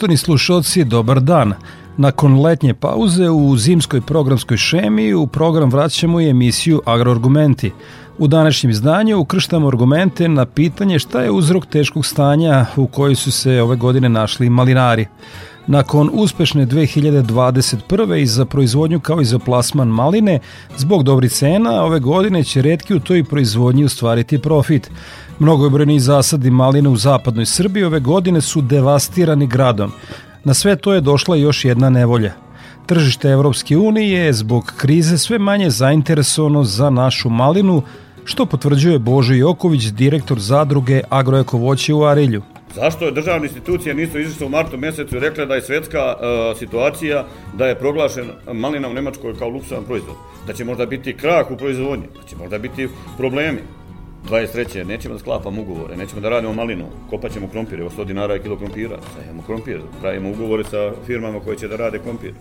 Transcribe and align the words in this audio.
Poštovani 0.00 0.16
slušalci, 0.16 0.84
dobar 0.84 1.20
dan. 1.20 1.52
Nakon 1.96 2.40
letnje 2.40 2.74
pauze 2.74 3.30
u 3.30 3.56
zimskoj 3.56 4.00
programskoj 4.00 4.56
šemi 4.56 5.14
u 5.14 5.26
program 5.26 5.70
vraćamo 5.70 6.20
i 6.20 6.28
emisiju 6.28 6.82
Agroargumenti. 6.86 7.72
U 8.18 8.28
današnjem 8.28 8.70
izdanju 8.70 9.18
ukrštamo 9.18 9.68
argumente 9.68 10.28
na 10.28 10.46
pitanje 10.46 10.98
šta 10.98 11.22
je 11.22 11.30
uzrok 11.30 11.66
teškog 11.66 12.06
stanja 12.06 12.66
u 12.76 12.86
kojoj 12.86 13.14
su 13.14 13.32
se 13.32 13.62
ove 13.62 13.76
godine 13.76 14.08
našli 14.08 14.50
malinari. 14.50 15.06
Nakon 15.66 16.10
uspešne 16.12 16.66
2021. 16.66 18.16
i 18.16 18.26
za 18.26 18.44
proizvodnju 18.44 19.00
kao 19.00 19.20
i 19.20 19.24
za 19.24 19.38
plasman 19.38 19.88
maline, 19.88 20.38
zbog 20.76 21.02
dobri 21.02 21.28
cena, 21.28 21.82
ove 21.82 22.00
godine 22.00 22.44
će 22.44 22.62
redki 22.62 22.94
u 22.94 23.00
toj 23.00 23.24
proizvodnji 23.24 23.84
ustvariti 23.84 24.38
profit. 24.38 24.90
Mnogobrojni 25.40 26.00
zasadi 26.00 26.50
maline 26.50 26.88
u 26.88 26.96
zapadnoj 26.96 27.46
Srbiji 27.46 27.84
ove 27.84 28.00
godine 28.00 28.40
su 28.40 28.60
devastirani 28.60 29.46
gradom. 29.46 29.92
Na 30.44 30.54
sve 30.54 30.76
to 30.76 30.92
je 30.92 31.00
došla 31.00 31.36
još 31.36 31.64
jedna 31.64 31.90
nevolja. 31.90 32.32
Tržište 32.86 33.28
Evropske 33.28 33.76
unije 33.76 34.24
je 34.24 34.32
zbog 34.32 34.72
krize 34.76 35.18
sve 35.18 35.38
manje 35.38 35.70
zainteresovano 35.70 36.64
za 36.64 36.90
našu 36.90 37.30
malinu, 37.30 37.82
što 38.24 38.46
potvrđuje 38.46 38.98
Božo 38.98 39.34
Joković, 39.34 39.84
direktor 39.84 40.40
zadruge 40.40 41.00
Agroeko 41.08 41.58
voće 41.58 41.94
u 41.94 42.04
Arilju. 42.04 42.42
Zašto 42.74 43.10
državne 43.10 43.46
institucije 43.46 43.94
nisu 43.94 44.20
izišle 44.20 44.46
u 44.46 44.50
martu 44.50 44.78
mesecu 44.78 45.16
i 45.16 45.20
rekle 45.20 45.46
da 45.46 45.54
je 45.54 45.62
svetska 45.62 46.14
uh, 46.14 46.58
situacija 46.58 47.24
da 47.58 47.66
je 47.66 47.78
proglašen 47.78 48.30
malina 48.52 48.88
u 48.88 48.94
Nemačkoj 48.94 49.38
kao 49.38 49.48
luksusan 49.48 49.84
proizvod? 49.84 50.16
Da 50.46 50.52
će 50.52 50.64
možda 50.64 50.86
biti 50.86 51.16
krah 51.16 51.50
u 51.50 51.56
proizvodnji, 51.56 52.06
da 52.22 52.28
će 52.28 52.36
možda 52.36 52.58
biti 52.58 52.88
problemi. 53.18 53.79
23. 54.28 54.86
nećemo 54.86 55.14
da 55.14 55.20
sklapamo 55.20 55.62
ugovore, 55.62 55.96
nećemo 55.96 56.20
da 56.20 56.28
radimo 56.28 56.52
malinu, 56.52 56.84
kopat 57.10 57.32
ćemo 57.32 57.48
krompir, 57.48 57.80
evo 57.80 57.90
100 57.90 58.04
dinara 58.04 58.34
je 58.34 58.42
kilo 58.42 58.56
krompira, 58.56 58.98
sajemo 59.16 59.42
krompir, 59.42 59.80
pravimo 60.00 60.30
ugovore 60.30 60.64
sa 60.64 60.92
firmama 61.06 61.40
koje 61.40 61.56
će 61.56 61.68
da 61.68 61.76
rade 61.76 61.98
krompir. 61.98 62.32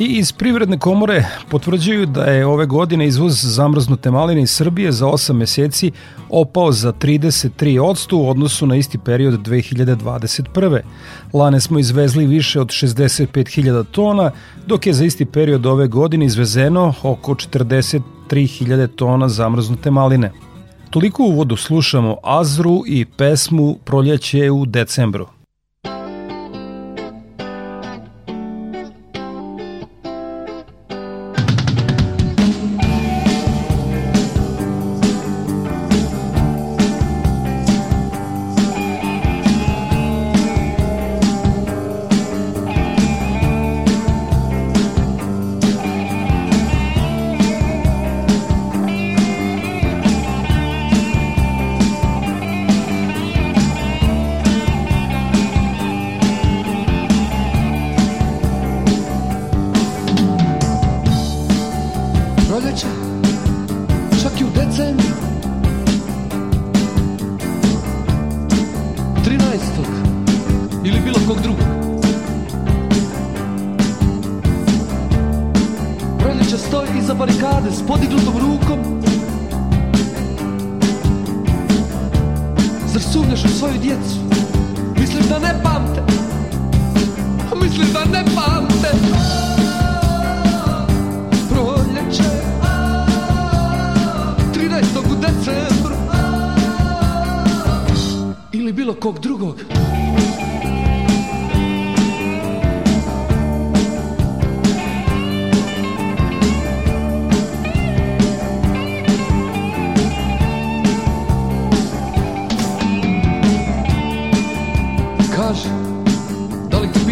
I 0.00 0.04
iz 0.04 0.32
Privredne 0.32 0.78
komore 0.78 1.26
potvrđuju 1.48 2.06
da 2.06 2.24
je 2.24 2.46
ove 2.46 2.66
godine 2.66 3.06
izvoz 3.06 3.40
zamrznute 3.42 4.10
maline 4.10 4.42
iz 4.42 4.50
Srbije 4.50 4.92
za 4.92 5.06
8 5.06 5.32
meseci 5.32 5.90
opao 6.28 6.72
za 6.72 6.92
33% 6.92 8.14
u 8.14 8.30
odnosu 8.30 8.66
na 8.66 8.76
isti 8.76 8.98
period 8.98 9.40
2021. 9.40 10.80
Lane 11.32 11.60
smo 11.60 11.78
izvezli 11.78 12.26
više 12.26 12.60
od 12.60 12.68
65.000 12.68 13.84
tona, 13.90 14.30
dok 14.66 14.86
je 14.86 14.92
za 14.92 15.04
isti 15.04 15.24
period 15.24 15.66
ove 15.66 15.86
godine 15.86 16.26
izvezeno 16.26 16.94
oko 17.02 17.34
43.000 17.34 18.86
tona 18.86 19.28
zamrznute 19.28 19.90
maline. 19.90 20.32
Toliko 20.90 21.22
u 21.22 21.32
vodu 21.32 21.56
slušamo 21.56 22.16
Azru 22.22 22.82
i 22.86 23.04
pesmu 23.04 23.78
Proljeće 23.84 24.50
u 24.50 24.66
decembru. 24.66 25.39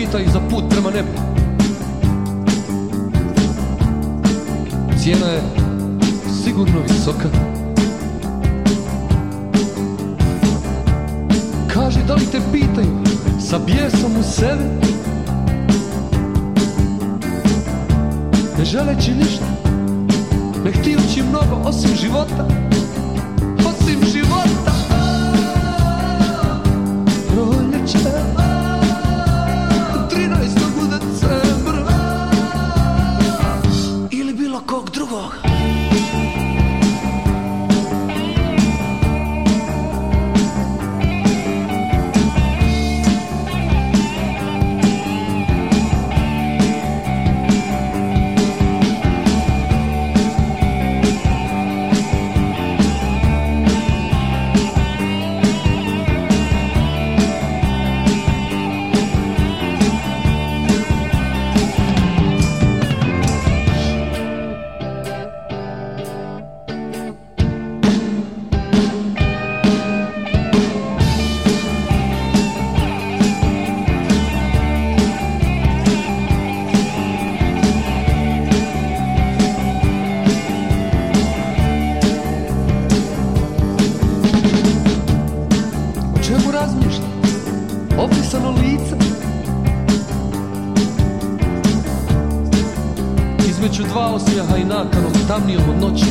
pita 0.09 0.19
i 0.21 0.29
za 0.33 0.41
put 0.51 0.65
prema 0.71 0.91
nebu. 0.91 1.09
Cijena 5.03 5.27
je 5.27 5.41
sigurno 6.45 6.81
visoka. 6.89 7.29
Kaži 11.75 11.99
da 12.07 12.15
li 12.15 12.27
te 12.33 12.41
pitaju 12.53 13.05
sa 13.41 13.59
bijesom 13.59 14.13
u 14.21 14.23
sebi 14.23 14.65
Ne 18.59 18.65
želeći 18.65 19.15
ništa, 19.15 19.45
ne 20.65 20.73
htijući 20.73 21.23
mnogo 21.23 21.69
osim 21.69 21.91
života 21.97 22.49
Osim 23.59 24.01
života 24.13 24.18
dva 93.89 94.15
osmijeha 94.15 94.57
i 94.57 94.65
nakanom 94.65 95.13
tamnijom 95.29 95.63
od 95.69 95.81
noći. 95.81 96.05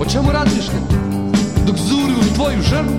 O 0.00 0.04
čemu 0.12 0.32
razmišljam? 0.32 0.88
Dok 1.66 1.76
zuri 1.76 2.14
u 2.14 2.34
tvoju 2.34 2.62
ženu? 2.62 2.90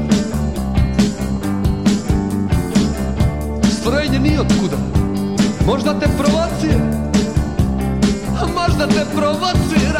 Stvorenje 3.80 4.20
nije 4.20 4.40
od 4.40 4.48
kuda. 4.62 4.78
Možda 5.68 6.00
te 6.00 6.08
provocira 6.18 7.06
možda 8.56 8.88
te 8.88 9.06
provocira 9.16 9.95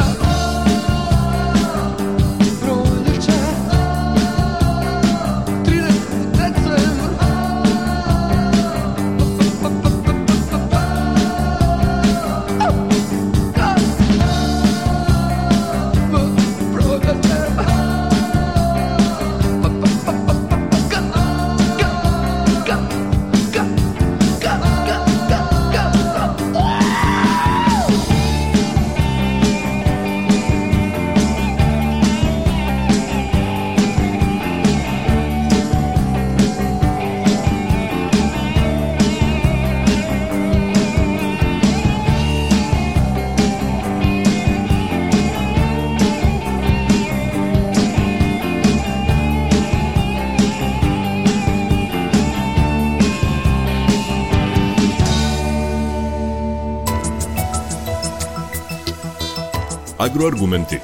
Agroargumenti. 60.16 60.78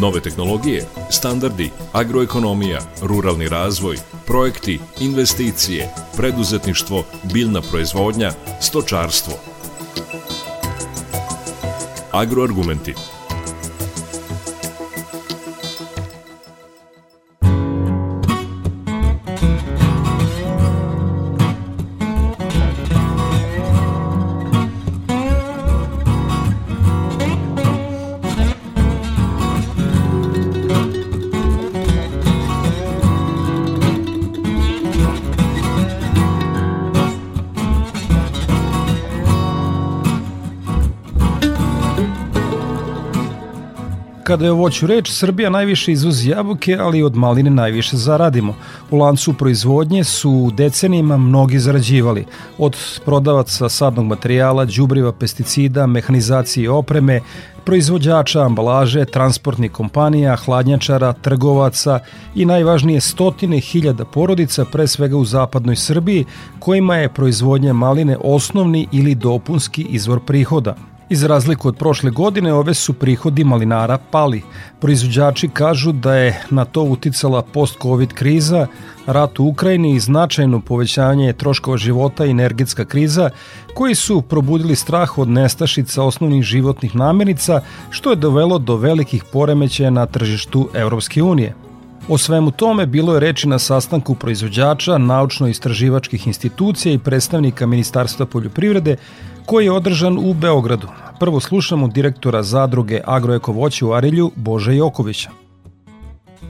Nove 0.00 0.20
tehnologije, 0.20 0.86
standardi, 1.10 1.70
agroekonomija, 1.92 2.80
ruralni 3.02 3.48
razvoj, 3.48 3.96
projekti, 4.26 4.80
investicije, 5.00 5.94
preduzetništvo, 6.16 7.04
biljna 7.32 7.60
proizvodnja, 7.60 8.32
stočarstvo. 8.60 9.34
Agroargumenti. 12.12 12.94
Kada 44.42 44.48
je 44.48 44.52
o 44.52 44.56
voću 44.56 44.86
reč, 44.86 45.10
Srbija 45.10 45.50
najviše 45.50 45.92
izvozi 45.92 46.30
jabuke, 46.30 46.76
ali 46.80 47.02
od 47.02 47.16
maline 47.16 47.50
najviše 47.50 47.96
zaradimo. 47.96 48.54
U 48.90 48.98
lancu 48.98 49.32
proizvodnje 49.32 50.04
su 50.04 50.50
decenijima 50.56 51.16
mnogi 51.16 51.58
zarađivali. 51.58 52.24
Od 52.58 52.76
prodavaca 53.04 53.68
sadnog 53.68 54.06
materijala, 54.06 54.64
đubriva, 54.64 55.12
pesticida, 55.12 55.86
mehanizacije 55.86 56.64
i 56.64 56.68
opreme, 56.68 57.20
proizvođača 57.64 58.42
ambalaže, 58.42 59.04
transportnih 59.04 59.70
kompanija, 59.70 60.36
hladnjačara, 60.36 61.12
trgovaca 61.12 62.00
i 62.34 62.44
najvažnije 62.44 63.00
stotine 63.00 63.60
hiljada 63.60 64.04
porodica, 64.04 64.64
pre 64.64 64.86
svega 64.86 65.16
u 65.16 65.24
zapadnoj 65.24 65.76
Srbiji, 65.76 66.24
kojima 66.58 66.96
je 66.96 67.14
proizvodnja 67.14 67.72
maline 67.72 68.16
osnovni 68.24 68.88
ili 68.92 69.14
dopunski 69.14 69.82
izvor 69.82 70.20
prihoda. 70.26 70.91
Iz 71.12 71.22
razliku 71.22 71.68
od 71.68 71.76
prošle 71.76 72.10
godine, 72.10 72.52
ove 72.54 72.74
su 72.74 72.92
prihodi 72.92 73.44
malinara 73.44 73.98
pali. 74.10 74.42
Proizvođači 74.80 75.48
kažu 75.48 75.92
da 75.92 76.14
je 76.14 76.42
na 76.50 76.64
to 76.64 76.82
uticala 76.82 77.42
post-covid 77.42 78.12
kriza, 78.12 78.66
rat 79.06 79.40
u 79.40 79.44
Ukrajini 79.44 79.94
i 79.94 80.00
značajno 80.00 80.60
povećanje 80.60 81.32
troškova 81.32 81.76
života 81.76 82.24
i 82.24 82.30
energetska 82.30 82.84
kriza, 82.84 83.30
koji 83.74 83.94
su 83.94 84.22
probudili 84.22 84.76
strah 84.76 85.18
od 85.18 85.28
nestašica 85.28 86.02
osnovnih 86.02 86.42
životnih 86.42 86.96
namirnica, 86.96 87.60
što 87.90 88.10
je 88.10 88.16
dovelo 88.16 88.58
do 88.58 88.76
velikih 88.76 89.24
poremećaja 89.32 89.90
na 89.90 90.06
tržištu 90.06 90.68
Evropske 90.74 91.22
unije. 91.22 91.54
O 92.08 92.18
svemu 92.18 92.50
tome 92.50 92.86
bilo 92.86 93.14
je 93.14 93.20
reči 93.20 93.48
na 93.48 93.58
sastanku 93.58 94.14
proizvođača, 94.14 94.98
naučno-istraživačkih 94.98 96.26
institucija 96.26 96.92
i 96.92 96.98
predstavnika 96.98 97.66
Ministarstva 97.66 98.26
poljoprivrede 98.26 98.96
koji 99.46 99.64
je 99.64 99.72
održan 99.72 100.18
u 100.18 100.34
Beogradu. 100.34 100.88
Prvo 101.20 101.40
slušamo 101.40 101.88
direktora 101.88 102.42
zadruge 102.42 103.00
Agroeko 103.04 103.52
voće 103.52 103.84
u 103.84 103.92
Arilju, 103.92 104.30
Bože 104.36 104.76
Jokovića. 104.76 105.30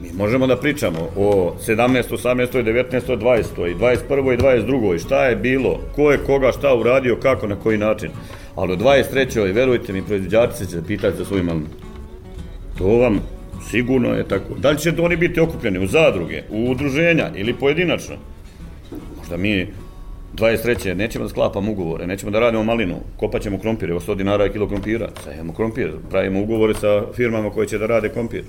Mi 0.02 0.12
možemo 0.12 0.46
da 0.46 0.56
pričamo 0.56 0.98
o 1.16 1.54
17, 1.66 2.02
18, 2.10 2.62
19, 2.62 3.18
20 3.18 3.70
i 3.70 3.74
21 3.74 4.34
i 4.34 4.36
22 4.36 5.04
šta 5.04 5.24
je 5.24 5.36
bilo, 5.36 5.80
ko 5.94 6.10
je 6.12 6.18
koga 6.18 6.52
šta 6.52 6.74
uradio, 6.74 7.18
kako, 7.22 7.46
na 7.46 7.56
koji 7.56 7.78
način. 7.78 8.10
Ali 8.56 8.72
u 8.72 8.76
23. 8.76 9.54
verujte 9.54 9.92
mi, 9.92 10.02
proizvođači 10.02 10.66
će 10.70 10.82
pitati 10.86 11.16
za 11.16 11.24
svoj 11.24 11.42
malinu. 11.42 11.66
To 12.78 12.86
vam 12.86 13.20
sigurno 13.70 14.08
je 14.08 14.28
tako. 14.28 14.54
Da 14.58 14.70
li 14.70 14.78
će 14.78 14.92
oni 14.98 15.16
biti 15.16 15.40
okupljeni 15.40 15.84
u 15.84 15.86
zadruge, 15.86 16.42
u 16.50 16.70
udruženja 16.70 17.30
ili 17.34 17.54
pojedinačno? 17.54 18.14
Možda 19.18 19.36
mi 19.36 19.66
23. 20.36 20.94
nećemo 20.94 21.24
da 21.24 21.28
sklapamo 21.28 21.72
ugovore, 21.72 22.06
nećemo 22.06 22.30
da 22.30 22.40
radimo 22.40 22.64
malinu, 22.64 22.96
kopat 23.16 23.42
ćemo 23.42 23.58
krompir, 23.58 23.90
evo 23.90 24.00
100 24.00 24.16
dinara 24.16 24.44
je 24.44 24.52
kilo 24.52 24.68
krompira, 24.68 25.08
sajemo 25.24 25.54
krompir, 25.54 25.92
pravimo 26.10 26.40
ugovore 26.42 26.74
sa 26.74 27.02
firmama 27.16 27.50
koje 27.50 27.68
će 27.68 27.78
da 27.78 27.86
rade 27.86 28.08
krompir. 28.08 28.44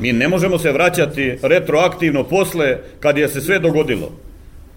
Mi 0.00 0.12
ne 0.12 0.28
možemo 0.28 0.58
se 0.58 0.72
vraćati 0.72 1.38
retroaktivno 1.42 2.24
posle 2.24 2.78
kad 3.00 3.18
je 3.18 3.28
se 3.28 3.40
sve 3.40 3.58
dogodilo. 3.58 4.12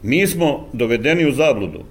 Mi 0.04 0.28
smo 0.28 0.68
dovedeni 0.74 1.30
u 1.30 1.32
zabludu. 1.32 1.84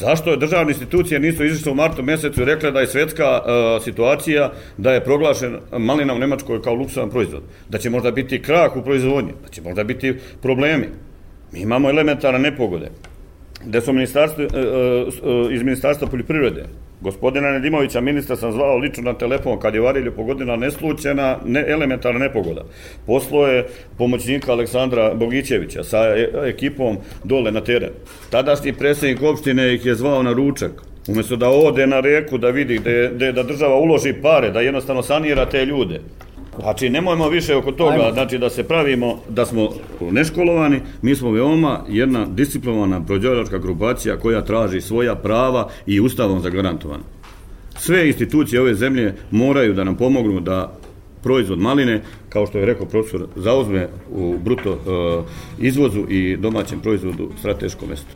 Zašto 0.00 0.30
je 0.30 0.36
državne 0.36 0.72
institucije 0.72 1.20
nisu 1.20 1.44
izišle 1.44 1.72
u 1.72 1.74
martu 1.74 2.02
mesecu 2.02 2.42
i 2.42 2.44
rekle 2.44 2.70
da 2.70 2.80
je 2.80 2.86
svetska 2.86 3.40
uh, 3.40 3.84
situacija 3.84 4.52
da 4.76 4.92
je 4.92 5.04
proglašen 5.04 5.58
malina 5.78 6.14
u 6.14 6.18
Nemačkoj 6.18 6.62
kao 6.62 6.74
luksusan 6.74 7.10
proizvod? 7.10 7.42
Da 7.68 7.78
će 7.78 7.90
možda 7.90 8.10
biti 8.10 8.42
krah 8.42 8.76
u 8.76 8.82
proizvodnji, 8.82 9.32
da 9.42 9.48
će 9.48 9.62
možda 9.62 9.84
biti 9.84 10.14
problemi. 10.42 10.88
Mi 11.52 11.60
imamo 11.60 11.90
elementarne 11.90 12.38
nepogode, 12.38 12.90
gde 13.64 13.80
su 13.80 13.92
ministarstvo, 13.92 14.44
e, 14.44 14.46
e, 14.46 14.60
e, 15.50 15.54
iz 15.54 15.62
ministarstva 15.62 16.08
poljoprivrede, 16.08 16.64
gospodina 17.00 17.50
Nedimovića, 17.50 18.00
ministra 18.00 18.36
sam 18.36 18.52
zvao 18.52 18.76
lično 18.76 19.02
na 19.02 19.18
telefon 19.18 19.58
kad 19.58 19.74
je 19.74 19.80
u 19.80 19.86
Arilju 19.86 20.12
pogodina 20.12 20.56
neslučena, 20.56 21.38
ne, 21.44 21.64
elementarna 21.68 22.18
nepogoda. 22.18 22.64
Poslo 23.06 23.46
je 23.46 23.66
pomoćnika 23.98 24.52
Aleksandra 24.52 25.14
Bogićevića 25.14 25.84
sa 25.84 25.98
ekipom 26.46 26.96
dole 27.24 27.52
na 27.52 27.60
teren. 27.60 27.90
Tadašnji 28.30 28.72
predsednik 28.72 29.22
opštine 29.22 29.74
ih 29.74 29.86
je 29.86 29.94
zvao 29.94 30.22
na 30.22 30.32
ručak. 30.32 30.72
Umesto 31.08 31.36
da 31.36 31.48
ode 31.48 31.86
na 31.86 32.00
reku 32.00 32.38
da 32.38 32.50
vidi 32.50 32.78
gde 33.14 33.32
da 33.32 33.42
država 33.42 33.76
uloži 33.76 34.14
pare, 34.22 34.50
da 34.50 34.60
jednostavno 34.60 35.02
sanira 35.02 35.46
te 35.46 35.66
ljude. 35.66 36.00
Znači, 36.60 36.90
nemojmo 36.90 37.28
više 37.28 37.56
oko 37.56 37.72
toga, 37.72 37.92
Ajmo. 37.92 38.12
znači 38.12 38.38
da 38.38 38.50
se 38.50 38.62
pravimo 38.62 39.18
da 39.28 39.46
smo 39.46 39.68
neškolovani, 40.10 40.80
mi 41.02 41.14
smo 41.14 41.30
veoma 41.30 41.80
jedna 41.88 42.26
disciplinovana 42.26 43.04
prođevačka 43.04 43.58
grupacija 43.58 44.16
koja 44.16 44.44
traži 44.44 44.80
svoja 44.80 45.14
prava 45.14 45.68
i 45.86 46.00
ustavom 46.00 46.40
zagarantovana. 46.40 47.02
Sve 47.78 48.06
institucije 48.06 48.60
ove 48.60 48.74
zemlje 48.74 49.14
moraju 49.30 49.74
da 49.74 49.84
nam 49.84 49.96
pomognu 49.96 50.40
da 50.40 50.72
proizvod 51.22 51.58
maline, 51.58 52.02
kao 52.28 52.46
što 52.46 52.58
je 52.58 52.66
rekao 52.66 52.86
profesor, 52.86 53.26
zauzme 53.36 53.88
u 54.10 54.38
bruto 54.44 54.72
uh, 54.72 55.24
izvozu 55.58 56.00
i 56.08 56.36
domaćem 56.36 56.80
proizvodu 56.80 57.30
strateško 57.38 57.86
mesto. 57.86 58.14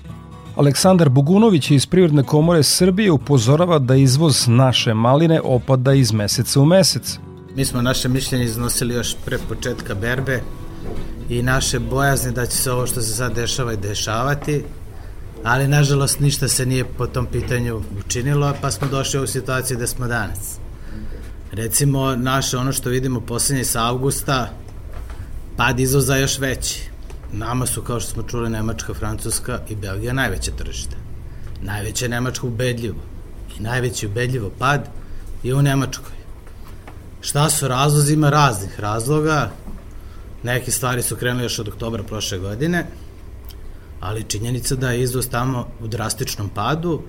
Aleksandar 0.56 1.08
Bugunović 1.08 1.70
iz 1.70 1.86
Privredne 1.86 2.22
komore 2.22 2.62
Srbije 2.62 3.12
upozorava 3.12 3.78
da 3.78 3.94
izvoz 3.94 4.48
naše 4.48 4.94
maline 4.94 5.40
opada 5.44 5.92
iz 5.92 6.12
meseca 6.12 6.60
u 6.60 6.64
mesec. 6.64 7.18
Mi 7.56 7.64
smo 7.64 7.82
naše 7.82 8.08
mišljenje 8.08 8.44
iznosili 8.44 8.94
još 8.94 9.16
pre 9.24 9.38
početka 9.48 9.94
berbe 9.94 10.42
i 11.28 11.42
naše 11.42 11.78
bojazne 11.78 12.30
da 12.30 12.46
će 12.46 12.56
se 12.56 12.72
ovo 12.72 12.86
što 12.86 13.02
se 13.02 13.14
sad 13.14 13.34
dešava 13.34 13.72
i 13.72 13.76
dešavati, 13.76 14.64
ali 15.44 15.68
nažalost 15.68 16.20
ništa 16.20 16.48
se 16.48 16.66
nije 16.66 16.84
po 16.84 17.06
tom 17.06 17.26
pitanju 17.26 17.82
učinilo, 17.98 18.54
pa 18.60 18.70
smo 18.70 18.88
došli 18.88 19.20
u 19.20 19.26
situaciju 19.26 19.78
da 19.78 19.86
smo 19.86 20.06
danas. 20.06 20.58
Recimo, 21.52 22.16
naše 22.16 22.56
ono 22.56 22.72
što 22.72 22.90
vidimo 22.90 23.20
poslednje 23.20 23.64
sa 23.64 23.86
avgusta, 23.86 24.50
pad 25.56 25.80
izvoza 25.80 26.16
još 26.16 26.38
veći. 26.38 26.90
Nama 27.32 27.66
su, 27.66 27.82
kao 27.82 28.00
što 28.00 28.10
smo 28.10 28.22
čuli, 28.22 28.50
Nemačka, 28.50 28.94
Francuska 28.94 29.60
i 29.68 29.76
Belgija 29.76 30.12
najveće 30.12 30.50
tržište. 30.50 30.96
Najveće 31.62 32.04
je 32.04 32.08
Nemačka 32.08 32.46
ubedljivo. 32.46 33.00
I 33.58 33.62
najveći 33.62 34.06
ubedljivo 34.06 34.50
pad 34.58 34.88
je 35.42 35.54
u 35.54 35.62
Nemačkoj. 35.62 36.15
Šta 37.26 37.50
su 37.50 37.68
razlozi? 37.68 38.12
Ima 38.14 38.30
raznih 38.30 38.80
razloga. 38.80 39.50
Neke 40.42 40.70
stvari 40.70 41.02
su 41.02 41.16
krenule 41.16 41.44
još 41.44 41.58
od 41.58 41.68
oktobra 41.68 42.02
prošle 42.02 42.38
godine, 42.38 42.86
ali 44.00 44.24
činjenica 44.24 44.74
da 44.74 44.90
je 44.90 45.02
izvoz 45.02 45.28
tamo 45.28 45.68
u 45.80 45.88
drastičnom 45.88 46.48
padu. 46.48 47.02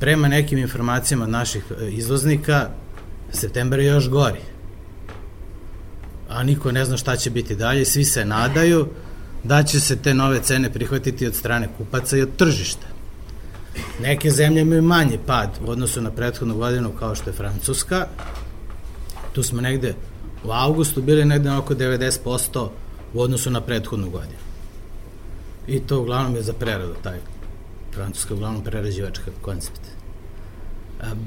Prema 0.00 0.28
nekim 0.28 0.58
informacijama 0.58 1.26
naših 1.26 1.64
e, 1.80 1.90
izvoznika, 1.90 2.68
septembar 3.32 3.78
je 3.78 3.86
još 3.86 4.08
gori. 4.08 4.40
A 6.28 6.42
niko 6.42 6.72
ne 6.72 6.84
zna 6.84 6.96
šta 6.96 7.16
će 7.16 7.30
biti 7.30 7.56
dalje, 7.56 7.84
svi 7.84 8.04
se 8.04 8.24
nadaju 8.24 8.88
da 9.44 9.62
će 9.62 9.80
se 9.80 9.96
te 9.96 10.14
nove 10.14 10.42
cene 10.42 10.72
prihvatiti 10.72 11.26
od 11.26 11.34
strane 11.34 11.68
kupaca 11.78 12.16
i 12.16 12.22
od 12.22 12.36
tržišta. 12.36 12.86
Neke 14.00 14.30
zemlje 14.30 14.60
imaju 14.60 14.82
manji 14.82 15.18
pad 15.26 15.58
u 15.66 15.70
odnosu 15.70 16.02
na 16.02 16.10
prethodnu 16.10 16.56
godinu 16.56 16.92
kao 16.98 17.14
što 17.14 17.30
je 17.30 17.34
Francuska. 17.34 18.06
Tu 19.32 19.42
smo 19.42 19.60
negde 19.60 19.94
u 20.44 20.50
avgustu 20.52 21.02
bili 21.02 21.24
negde 21.24 21.50
oko 21.50 21.74
90% 21.74 22.68
u 23.14 23.20
odnosu 23.20 23.50
na 23.50 23.60
prethodnu 23.60 24.10
godinu. 24.10 24.38
I 25.66 25.80
to 25.80 26.00
uglavnom 26.00 26.36
je 26.36 26.42
za 26.42 26.52
preradu 26.52 26.94
taj 27.02 27.18
Francuska 27.94 28.34
uglavnom 28.34 28.64
prerađivačka 28.64 29.30
koncept. 29.42 29.80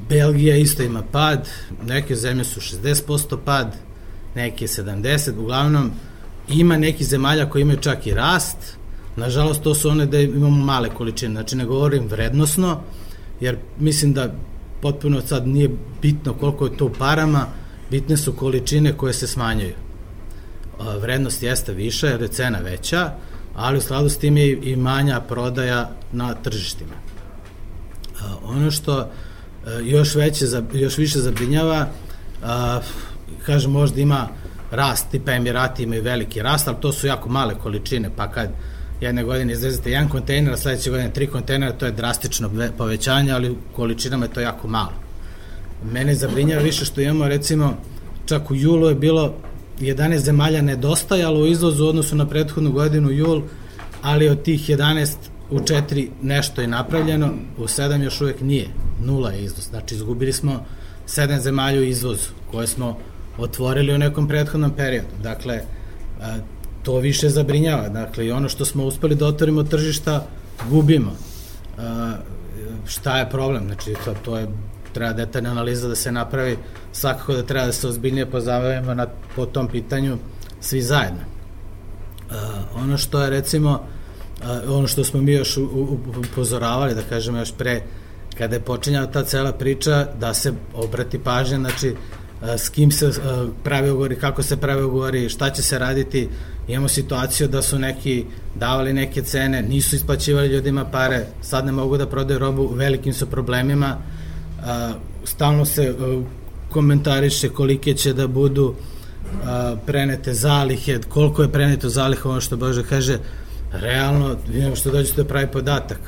Belgija 0.10 0.56
isto 0.56 0.84
ima 0.84 1.04
pad, 1.12 1.50
neke 1.86 2.16
zemlje 2.16 2.44
su 2.44 2.60
60% 2.60 3.38
pad, 3.46 3.76
neke 4.36 4.68
70, 4.68 5.40
uglavnom 5.40 5.92
ima 6.50 6.78
neki 6.78 7.04
zemalja 7.04 7.50
koji 7.50 7.62
imaju 7.62 7.80
čak 7.80 8.08
i 8.08 8.14
rast, 8.14 8.58
nažalost 9.16 9.62
to 9.62 9.76
su 9.76 9.90
one 9.90 10.06
da 10.06 10.20
imamo 10.20 10.66
male 10.66 10.90
količine, 10.90 11.34
znači 11.34 11.56
ne 11.56 11.66
govorim 11.66 12.08
vrednosno, 12.08 12.82
jer 13.40 13.58
mislim 13.80 14.14
da 14.14 14.34
potpuno 14.82 15.22
sad 15.22 15.48
nije 15.48 15.70
bitno 16.02 16.34
koliko 16.34 16.66
je 16.66 16.78
to 16.78 16.86
u 16.86 16.92
parama, 17.00 17.48
bitne 17.90 18.18
su 18.18 18.34
količine 18.34 18.98
koje 18.98 19.14
se 19.14 19.28
smanjaju. 19.28 19.74
Vrednost 21.02 21.44
jeste 21.44 21.74
viša 21.74 22.08
jer 22.08 22.22
je 22.22 22.28
cena 22.28 22.60
veća, 22.60 23.12
ali 23.56 23.78
u 23.78 23.82
skladu 23.82 24.10
s 24.10 24.18
tim 24.18 24.38
je 24.38 24.60
i 24.64 24.76
manja 24.76 25.20
prodaja 25.20 25.90
na 26.12 26.34
tržištima. 26.34 26.94
Ono 28.44 28.72
što 28.72 29.12
još, 29.84 30.16
veće, 30.16 30.46
još 30.74 30.98
više 30.98 31.20
zabrinjava, 31.20 31.88
kažem 33.46 33.72
možda 33.72 34.02
ima 34.02 34.28
rast, 34.72 35.12
tipa 35.12 35.32
Emirati 35.32 35.84
imaju 35.84 36.04
veliki 36.04 36.42
rast, 36.42 36.68
ali 36.68 36.78
to 36.82 36.92
su 36.92 37.08
jako 37.08 37.30
male 37.30 37.56
količine, 37.56 38.10
pa 38.16 38.32
kad 38.32 38.50
jedne 39.02 39.24
godine 39.24 39.54
izvezete 39.54 39.92
jedan 39.92 40.10
kontejner, 40.10 40.54
a 40.54 40.58
sledeće 40.58 40.90
godine 40.90 41.14
tri 41.14 41.28
kontejnera, 41.28 41.74
to 41.74 41.86
je 41.86 41.92
drastično 41.92 42.50
povećanje, 42.78 43.32
ali 43.32 43.50
u 43.50 43.56
količinama 43.76 44.26
je 44.26 44.34
to 44.34 44.40
jako 44.42 44.68
malo. 44.68 45.05
Mene 45.84 46.16
zabrinjava 46.16 46.64
više 46.64 46.86
što 46.86 47.02
imamo, 47.02 47.28
recimo, 47.28 47.74
čak 48.26 48.52
u 48.52 48.56
julu 48.56 48.88
je 48.88 48.96
bilo 48.96 49.34
11 49.80 50.18
zemalja 50.18 50.62
nedostajalo 50.62 51.40
u 51.40 51.48
izvozu 51.48 51.86
u 51.86 51.88
odnosu 51.88 52.16
na 52.16 52.28
prethodnu 52.28 52.72
godinu 52.72 53.12
jul, 53.12 53.42
ali 54.02 54.30
od 54.30 54.44
tih 54.44 54.70
11 54.70 55.16
u 55.50 55.60
4 55.60 56.08
nešto 56.22 56.62
je 56.62 56.68
napravljeno, 56.68 57.30
u 57.58 57.64
7 57.64 58.04
još 58.04 58.22
uvek 58.22 58.42
nije, 58.42 58.68
nula 59.02 59.32
je 59.32 59.44
izvoz. 59.44 59.66
Znači, 59.70 59.96
izgubili 59.96 60.34
smo 60.34 60.66
7 61.08 61.40
zemalja 61.40 61.80
u 61.80 61.84
izvozu 61.84 62.30
koje 62.52 62.68
smo 62.68 62.98
otvorili 63.38 63.94
u 63.94 63.98
nekom 63.98 64.28
prethodnom 64.28 64.72
periodu. 64.72 65.08
Dakle, 65.24 65.62
to 66.84 66.98
više 67.00 67.30
zabrinjava. 67.30 67.90
Dakle, 67.90 68.26
i 68.26 68.32
ono 68.32 68.50
što 68.50 68.66
smo 68.66 68.86
uspeli 68.86 69.16
da 69.16 69.28
otvorimo 69.28 69.64
tržišta, 69.64 70.28
gubimo. 70.70 71.16
Šta 72.88 73.18
je 73.18 73.30
problem? 73.30 73.66
Znači, 73.66 73.94
to, 74.06 74.14
to 74.26 74.38
je 74.38 74.48
treba 74.96 75.14
detaljna 75.14 75.52
analiza 75.52 75.88
da 75.88 75.96
se 75.96 76.12
napravi, 76.12 76.58
svakako 76.92 77.34
da 77.34 77.44
treba 77.44 77.66
da 77.66 77.72
se 77.72 77.88
ozbiljnije 77.88 78.30
pozabavimo 78.32 78.94
na, 78.94 79.08
po 79.36 79.46
tom 79.46 79.68
pitanju 79.68 80.18
svi 80.62 80.82
zajedno. 80.82 81.20
Uh, 82.30 82.82
ono 82.84 82.98
što 82.98 83.22
je 83.22 83.30
recimo, 83.30 83.82
uh, 84.42 84.76
ono 84.78 84.88
što 84.88 85.04
smo 85.04 85.22
mi 85.22 85.34
još 85.34 85.58
upozoravali, 86.32 86.96
da 86.96 87.02
kažemo 87.10 87.38
još 87.38 87.52
pre, 87.58 87.82
kada 88.38 88.56
je 88.56 88.62
počinjala 88.62 89.12
ta 89.12 89.24
cela 89.24 89.52
priča, 89.52 90.08
da 90.20 90.34
se 90.34 90.54
obrati 90.74 91.20
pažnja, 91.20 91.60
znači, 91.60 91.90
uh, 91.92 92.50
s 92.50 92.70
kim 92.70 92.92
se 92.92 93.08
uh, 93.08 93.14
pravi 93.64 93.92
ugovori, 93.92 94.16
kako 94.16 94.44
se 94.44 94.58
pravi 94.58 94.84
ugovori, 94.84 95.30
šta 95.30 95.50
će 95.50 95.62
se 95.62 95.80
raditi, 95.80 96.30
imamo 96.68 96.88
situaciju 96.88 97.48
da 97.48 97.62
su 97.62 97.80
neki 97.80 98.26
davali 98.56 98.94
neke 98.94 99.22
cene, 99.22 99.62
nisu 99.62 99.96
isplaćivali 99.96 100.48
ljudima 100.48 100.86
pare, 100.86 101.26
sad 101.42 101.66
ne 101.66 101.72
mogu 101.72 101.98
da 101.98 102.08
prodaju 102.08 102.40
robu, 102.40 102.68
velikim 102.74 103.14
su 103.14 103.26
problemima, 103.26 103.98
a, 104.66 104.94
stalno 105.24 105.66
se 105.66 105.96
a, 106.00 106.22
komentariše 106.70 107.50
kolike 107.50 107.94
će 107.94 108.14
da 108.14 108.28
budu 108.28 108.76
a, 109.44 109.76
prenete 109.86 110.34
zalihe, 110.34 111.00
koliko 111.10 111.42
je 111.42 111.52
preneto 111.52 111.90
zaliha, 111.90 112.30
ono 112.30 112.42
što 112.42 112.58
Bože 112.58 112.84
kaže, 112.84 113.20
realno, 113.72 114.36
vidimo 114.48 114.76
što 114.76 114.92
dođete 114.92 115.24
da 115.24 115.28
pravi 115.28 115.48
podatak. 115.48 116.00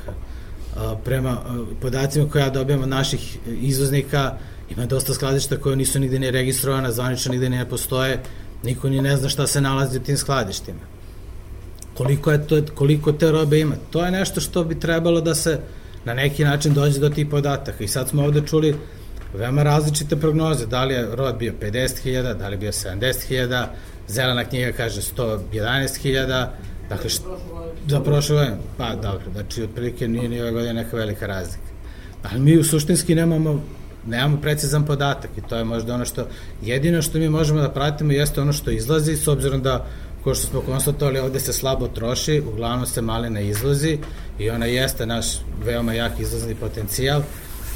A, 0.77 0.95
prema 1.05 1.29
a, 1.29 1.65
podacima 1.81 2.29
koje 2.29 2.41
ja 2.41 2.49
dobijam 2.49 2.83
od 2.83 2.89
naših 2.89 3.37
izvoznika, 3.61 4.37
ima 4.69 4.85
dosta 4.85 5.13
skladišta 5.13 5.57
koje 5.57 5.75
nisu 5.75 5.99
nigde 5.99 6.19
ni 6.19 6.31
registrovana, 6.31 6.91
zvanično 6.91 7.31
nigde 7.31 7.49
ne 7.49 7.69
postoje, 7.69 8.19
niko 8.63 8.89
ni 8.89 9.01
ne 9.01 9.17
zna 9.17 9.29
šta 9.29 9.47
se 9.47 9.61
nalazi 9.61 9.97
u 9.97 10.01
tim 10.01 10.17
skladištima. 10.17 10.79
Koliko, 11.93 12.31
je 12.31 12.47
to, 12.47 12.61
koliko 12.75 13.11
te 13.11 13.31
robe 13.31 13.59
ima? 13.59 13.75
To 13.89 14.05
je 14.05 14.11
nešto 14.11 14.41
što 14.41 14.63
bi 14.63 14.79
trebalo 14.79 15.21
da 15.21 15.35
se 15.35 15.59
na 16.05 16.13
neki 16.13 16.43
način 16.43 16.73
dođe 16.73 16.99
do 16.99 17.09
tih 17.09 17.27
podataka. 17.27 17.83
I 17.83 17.87
sad 17.87 18.09
smo 18.09 18.23
ovde 18.23 18.41
čuli 18.47 18.75
veoma 19.33 19.63
različite 19.63 20.15
prognoze, 20.15 20.65
da 20.65 20.83
li 20.83 20.93
je 20.93 21.15
rod 21.15 21.37
bio 21.37 21.53
50.000, 21.61 22.33
da 22.33 22.47
li 22.47 22.53
je 22.53 22.57
bio 22.57 22.71
70.000, 22.71 23.65
zelena 24.07 24.45
knjiga 24.45 24.71
kaže 24.71 25.01
111.000, 25.01 26.47
dakle 26.89 27.09
što, 27.09 27.39
za 27.87 27.99
prošle 27.99 28.35
godine, 28.35 28.57
pa 28.77 28.95
dobro, 28.95 29.31
znači 29.33 29.63
otprilike 29.63 30.07
nije 30.07 30.29
ni 30.29 30.41
ove 30.41 30.51
godine 30.51 30.73
neka 30.73 30.97
velika 30.97 31.27
razlika. 31.27 31.67
Ali 32.23 32.39
mi 32.39 32.57
u 32.57 32.63
suštinski 32.63 33.15
nemamo 33.15 33.61
nemamo 34.07 34.41
precizan 34.41 34.85
podatak 34.85 35.31
i 35.37 35.41
to 35.41 35.55
je 35.55 35.63
možda 35.63 35.93
ono 35.93 36.05
što, 36.05 36.27
jedino 36.61 37.01
što 37.01 37.17
mi 37.17 37.29
možemo 37.29 37.61
da 37.61 37.69
pratimo 37.69 38.11
jeste 38.11 38.41
ono 38.41 38.53
što 38.53 38.71
izlazi, 38.71 39.15
s 39.15 39.27
obzirom 39.27 39.61
da 39.61 39.85
ko 40.27 40.35
što 40.35 40.47
smo 40.47 40.61
konstatovali, 40.61 41.19
ovde 41.19 41.39
se 41.39 41.53
slabo 41.53 41.87
troši, 41.87 42.41
uglavnom 42.53 42.85
se 42.85 43.01
malina 43.01 43.39
izvozi 43.39 43.97
i 44.39 44.49
ona 44.49 44.65
jeste 44.65 45.05
naš 45.05 45.25
veoma 45.65 45.93
jak 45.93 46.19
izvozni 46.19 46.55
potencijal 46.55 47.21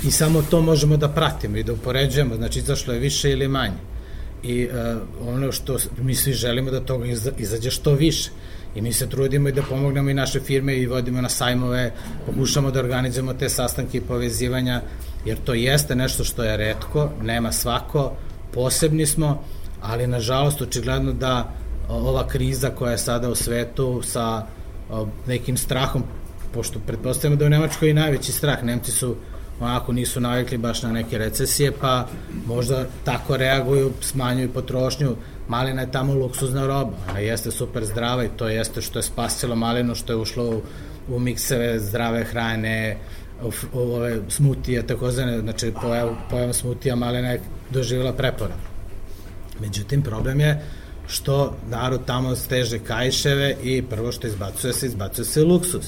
i 0.03 0.11
samo 0.11 0.41
to 0.41 0.61
možemo 0.61 0.97
da 0.97 1.09
pratimo 1.09 1.57
i 1.57 1.63
da 1.63 1.73
upoređujemo, 1.73 2.35
znači 2.35 2.59
izašlo 2.59 2.93
je 2.93 2.99
više 2.99 3.31
ili 3.31 3.47
manje. 3.47 3.79
I 4.43 4.67
uh, 4.67 5.27
ono 5.27 5.51
što 5.51 5.77
mi 6.01 6.15
svi 6.15 6.33
želimo 6.33 6.71
da 6.71 6.79
toga 6.79 7.05
izađe 7.37 7.71
što 7.71 7.93
više. 7.93 8.29
I 8.75 8.81
mi 8.81 8.93
se 8.93 9.09
trudimo 9.09 9.49
i 9.49 9.51
da 9.51 9.63
pomognemo 9.63 10.09
i 10.09 10.13
naše 10.13 10.39
firme 10.39 10.75
i 10.75 10.87
vodimo 10.87 11.21
na 11.21 11.29
sajmove, 11.29 11.93
pokušamo 12.25 12.71
da 12.71 12.79
organizujemo 12.79 13.33
te 13.33 13.49
sastanke 13.49 13.97
i 13.97 14.01
povezivanja, 14.01 14.81
jer 15.25 15.37
to 15.37 15.53
jeste 15.53 15.95
nešto 15.95 16.23
što 16.23 16.43
je 16.43 16.57
redko, 16.57 17.09
nema 17.23 17.51
svako, 17.51 18.11
posebni 18.53 19.05
smo, 19.05 19.43
ali 19.81 20.07
nažalost 20.07 20.61
očigledno 20.61 21.13
da 21.13 21.60
ova 21.91 22.27
kriza 22.27 22.69
koja 22.69 22.91
je 22.91 22.97
sada 22.97 23.29
u 23.29 23.35
svetu 23.35 24.01
sa 24.03 24.45
nekim 25.27 25.57
strahom, 25.57 26.03
pošto 26.53 26.79
pretpostavljamo 26.87 27.39
da 27.39 27.45
u 27.45 27.49
Nemačkoj 27.49 27.87
je 27.87 27.93
najveći 27.93 28.31
strah, 28.31 28.63
Nemci 28.63 28.91
su 28.91 29.15
onako 29.59 29.93
nisu 29.93 30.19
navikli 30.19 30.57
baš 30.57 30.83
na 30.83 30.91
neke 30.91 31.17
recesije, 31.17 31.71
pa 31.81 32.07
možda 32.47 32.85
tako 33.03 33.37
reaguju, 33.37 33.91
smanjuju 34.01 34.53
potrošnju. 34.53 35.15
Malina 35.47 35.81
je 35.81 35.91
tamo 35.91 36.13
luksuzna 36.13 36.67
roba, 36.67 36.91
ona 37.09 37.19
jeste 37.19 37.51
super 37.51 37.85
zdrava 37.85 38.25
i 38.25 38.29
to 38.37 38.47
jeste 38.47 38.81
što 38.81 38.99
je 38.99 39.03
spasilo 39.03 39.55
malinu, 39.55 39.95
što 39.95 40.13
je 40.13 40.17
ušlo 40.17 40.49
u, 40.49 40.61
u 41.09 41.19
mikseve 41.19 41.79
zdrave 41.79 42.23
hrane, 42.23 42.97
u, 43.43 43.51
u 43.73 43.79
ove 43.79 44.19
smutije, 44.29 44.87
takozvane, 44.87 45.39
znači 45.39 45.73
pojav, 45.81 46.15
pojav 46.29 46.53
smutija 46.53 46.95
malina 46.95 47.29
je 47.29 47.41
doživjela 47.69 48.13
preporad. 48.13 48.57
Međutim, 49.59 50.01
problem 50.01 50.39
je 50.39 50.61
što 51.11 51.55
narod 51.69 52.01
tamo 52.05 52.35
steže 52.35 52.79
kajševe 52.79 53.55
i 53.63 53.81
prvo 53.81 54.11
što 54.11 54.27
izbacuje 54.27 54.73
se, 54.73 54.85
izbacuje 54.85 55.25
se 55.25 55.43
luksus. 55.43 55.85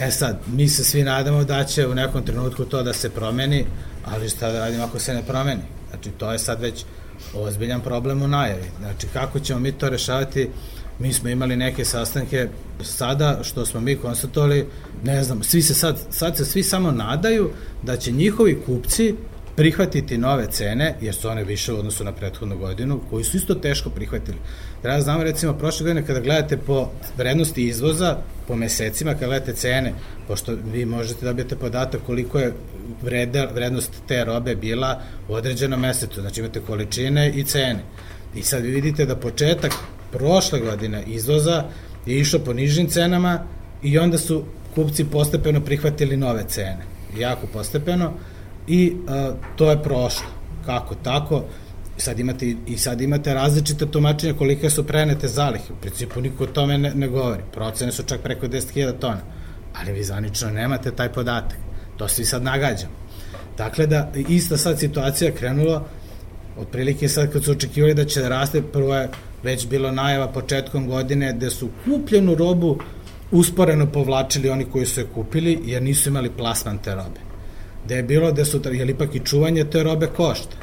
E 0.00 0.10
sad, 0.10 0.38
mi 0.46 0.68
se 0.68 0.84
svi 0.84 1.02
nadamo 1.02 1.44
da 1.44 1.64
će 1.64 1.86
u 1.86 1.94
nekom 1.94 2.22
trenutku 2.22 2.64
to 2.64 2.82
da 2.82 2.92
se 2.92 3.10
promeni, 3.10 3.64
ali 4.04 4.28
šta 4.28 4.52
da 4.52 4.58
radimo 4.58 4.84
ako 4.84 4.98
se 4.98 5.14
ne 5.14 5.22
promeni? 5.22 5.62
Znači, 5.90 6.10
to 6.10 6.32
je 6.32 6.38
sad 6.38 6.60
već 6.60 6.84
ozbiljan 7.34 7.80
problem 7.80 8.22
u 8.22 8.28
najavi. 8.28 8.70
Znači, 8.78 9.06
kako 9.12 9.40
ćemo 9.40 9.60
mi 9.60 9.72
to 9.72 9.88
rešavati? 9.88 10.50
mi 10.98 11.12
smo 11.12 11.28
imali 11.28 11.56
neke 11.56 11.84
sastanke 11.84 12.48
sada 12.82 13.38
što 13.42 13.66
smo 13.66 13.80
mi 13.80 13.96
konstatovali, 13.96 14.66
ne 15.04 15.24
znam, 15.24 15.42
svi 15.42 15.62
se 15.62 15.74
sad, 15.74 15.98
sad 16.10 16.36
se 16.36 16.44
svi 16.44 16.62
samo 16.62 16.90
nadaju 16.90 17.50
da 17.82 17.96
će 17.96 18.12
njihovi 18.12 18.62
kupci 18.66 19.14
prihvatiti 19.56 20.18
nove 20.18 20.46
cene, 20.50 20.94
jer 21.00 21.14
su 21.14 21.28
one 21.28 21.44
više 21.44 21.72
u 21.72 21.78
odnosu 21.78 22.04
na 22.04 22.12
prethodnu 22.12 22.58
godinu, 22.58 23.00
koji 23.10 23.24
su 23.24 23.36
isto 23.36 23.54
teško 23.54 23.90
prihvatili. 23.90 24.38
Da 24.82 25.00
znamo, 25.00 25.24
recimo, 25.24 25.52
prošle 25.52 25.84
godine 25.84 26.06
kada 26.06 26.20
gledate 26.20 26.56
po 26.56 26.88
vrednosti 27.16 27.68
izvoza, 27.68 28.16
po 28.48 28.56
mesecima, 28.56 29.14
kada 29.14 29.26
gledate 29.26 29.52
cene, 29.52 29.92
pošto 30.28 30.56
vi 30.72 30.84
možete 30.84 31.20
da 31.20 31.30
dobijete 31.30 31.56
podatak 31.56 32.00
koliko 32.06 32.38
je 32.38 32.52
vreda, 33.02 33.48
vrednost 33.54 33.90
te 34.08 34.24
robe 34.24 34.54
bila 34.54 35.00
u 35.28 35.34
određenom 35.34 35.80
mesecu, 35.80 36.20
znači 36.20 36.40
imate 36.40 36.60
količine 36.60 37.30
i 37.30 37.44
cene. 37.44 37.80
I 38.34 38.42
sad 38.42 38.62
vi 38.62 38.70
vidite 38.70 39.06
da 39.06 39.16
početak 39.16 39.72
prošle 40.12 40.60
godine 40.60 41.02
izvoza 41.06 41.64
je 42.06 42.18
išao 42.18 42.40
po 42.40 42.52
nižim 42.52 42.88
cenama 42.88 43.40
i 43.82 43.98
onda 43.98 44.18
su 44.18 44.44
kupci 44.74 45.04
postepeno 45.04 45.60
prihvatili 45.60 46.16
nove 46.16 46.44
cene. 46.48 46.78
Jako 47.18 47.46
postepeno 47.46 48.12
i 48.66 48.96
uh, 48.96 49.34
to 49.56 49.70
je 49.70 49.82
prošlo. 49.82 50.26
Kako 50.66 50.94
tako? 50.94 51.44
sad 51.98 52.18
imate, 52.18 52.54
I 52.66 52.78
sad 52.78 53.00
imate 53.00 53.34
različite 53.34 53.86
tumačenja 53.86 54.34
kolike 54.34 54.70
su 54.70 54.86
prenete 54.86 55.28
zalihe. 55.28 55.72
U 55.72 55.76
principu 55.80 56.20
niko 56.20 56.44
o 56.44 56.46
tome 56.46 56.78
ne, 56.78 56.94
ne 56.94 57.08
govori. 57.08 57.42
Procene 57.52 57.92
su 57.92 58.02
čak 58.02 58.20
preko 58.20 58.46
10.000 58.46 58.92
tona. 58.98 59.20
Ali 59.80 59.92
vi 59.92 60.04
zvanično 60.04 60.50
nemate 60.50 60.90
taj 60.90 61.12
podatak. 61.12 61.58
To 61.96 62.08
svi 62.08 62.24
sad 62.24 62.42
nagađamo. 62.42 62.92
Dakle, 63.58 63.86
da 63.86 64.12
ista 64.28 64.56
sad 64.56 64.78
situacija 64.78 65.32
krenula 65.32 65.84
otprilike 66.58 67.08
sad 67.08 67.32
kad 67.32 67.44
su 67.44 67.52
očekivali 67.52 67.94
da 67.94 68.04
će 68.04 68.20
da 68.20 68.28
raste, 68.28 68.62
prvo 68.62 68.94
je 68.94 69.08
već 69.42 69.66
bilo 69.68 69.90
najava 69.90 70.28
početkom 70.28 70.86
godine 70.86 71.32
da 71.32 71.50
su 71.50 71.68
kupljenu 71.84 72.34
robu 72.34 72.78
usporeno 73.30 73.86
povlačili 73.86 74.50
oni 74.50 74.64
koji 74.64 74.86
su 74.86 75.00
je 75.00 75.06
kupili 75.14 75.60
jer 75.64 75.82
nisu 75.82 76.08
imali 76.08 76.30
plasman 76.30 76.78
te 76.78 76.94
robe. 76.94 77.25
Da 77.88 77.94
je 77.94 78.02
bilo 78.02 78.32
da 78.32 78.44
su, 78.44 78.60
jer 78.72 78.90
ipak 78.90 79.14
i 79.14 79.20
čuvanje 79.20 79.64
te 79.64 79.82
robe 79.82 80.06
košta. 80.06 80.56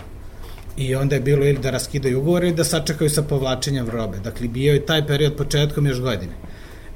I 0.77 0.95
onda 0.95 1.15
je 1.15 1.21
bilo 1.21 1.45
ili 1.45 1.57
da 1.57 1.69
raskidaju 1.69 2.19
ugovore 2.19 2.47
ili 2.47 2.55
da 2.55 2.63
sačekaju 2.63 3.09
sa 3.09 3.21
povlačenjem 3.21 3.89
robe. 3.89 4.17
Dakle, 4.23 4.47
bio 4.47 4.73
je 4.73 4.85
taj 4.85 5.07
period 5.07 5.35
početkom 5.35 5.87
još 5.87 5.99
godine. 5.99 6.33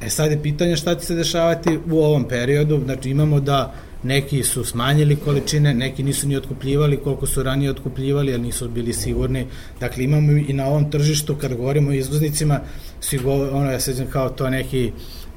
E 0.02 0.10
sad 0.10 0.32
je 0.32 0.44
pitanje 0.44 0.76
šta 0.76 0.96
će 0.96 1.06
se 1.06 1.16
dešavati 1.16 1.80
u 1.92 2.00
ovom 2.00 2.28
periodu. 2.28 2.82
Znači 2.86 3.10
imamo 3.10 3.40
da 3.40 3.74
neki 4.04 4.44
su 4.44 4.64
smanjili 4.64 5.16
količine, 5.16 5.74
neki 5.74 6.04
nisu 6.04 6.28
ni 6.28 6.38
otkupljivali 6.38 6.98
koliko 6.98 7.28
su 7.28 7.44
ranije 7.44 7.72
otkupljivali, 7.72 8.34
ali 8.34 8.42
nisu 8.42 8.70
bili 8.70 8.94
sigurni. 8.94 9.48
Dakle, 9.80 10.04
imamo 10.04 10.32
i 10.32 10.54
na 10.54 10.66
ovom 10.66 10.92
tržištu, 10.92 11.36
kad 11.36 11.54
govorimo 11.54 11.90
o 11.90 11.94
izvoznicima, 11.94 12.60
govore, 13.24 13.52
ono, 13.52 13.72
ja 13.72 13.80
sećam 13.80 14.08
kao 14.08 14.30
to 14.30 14.50
neki, 14.50 14.92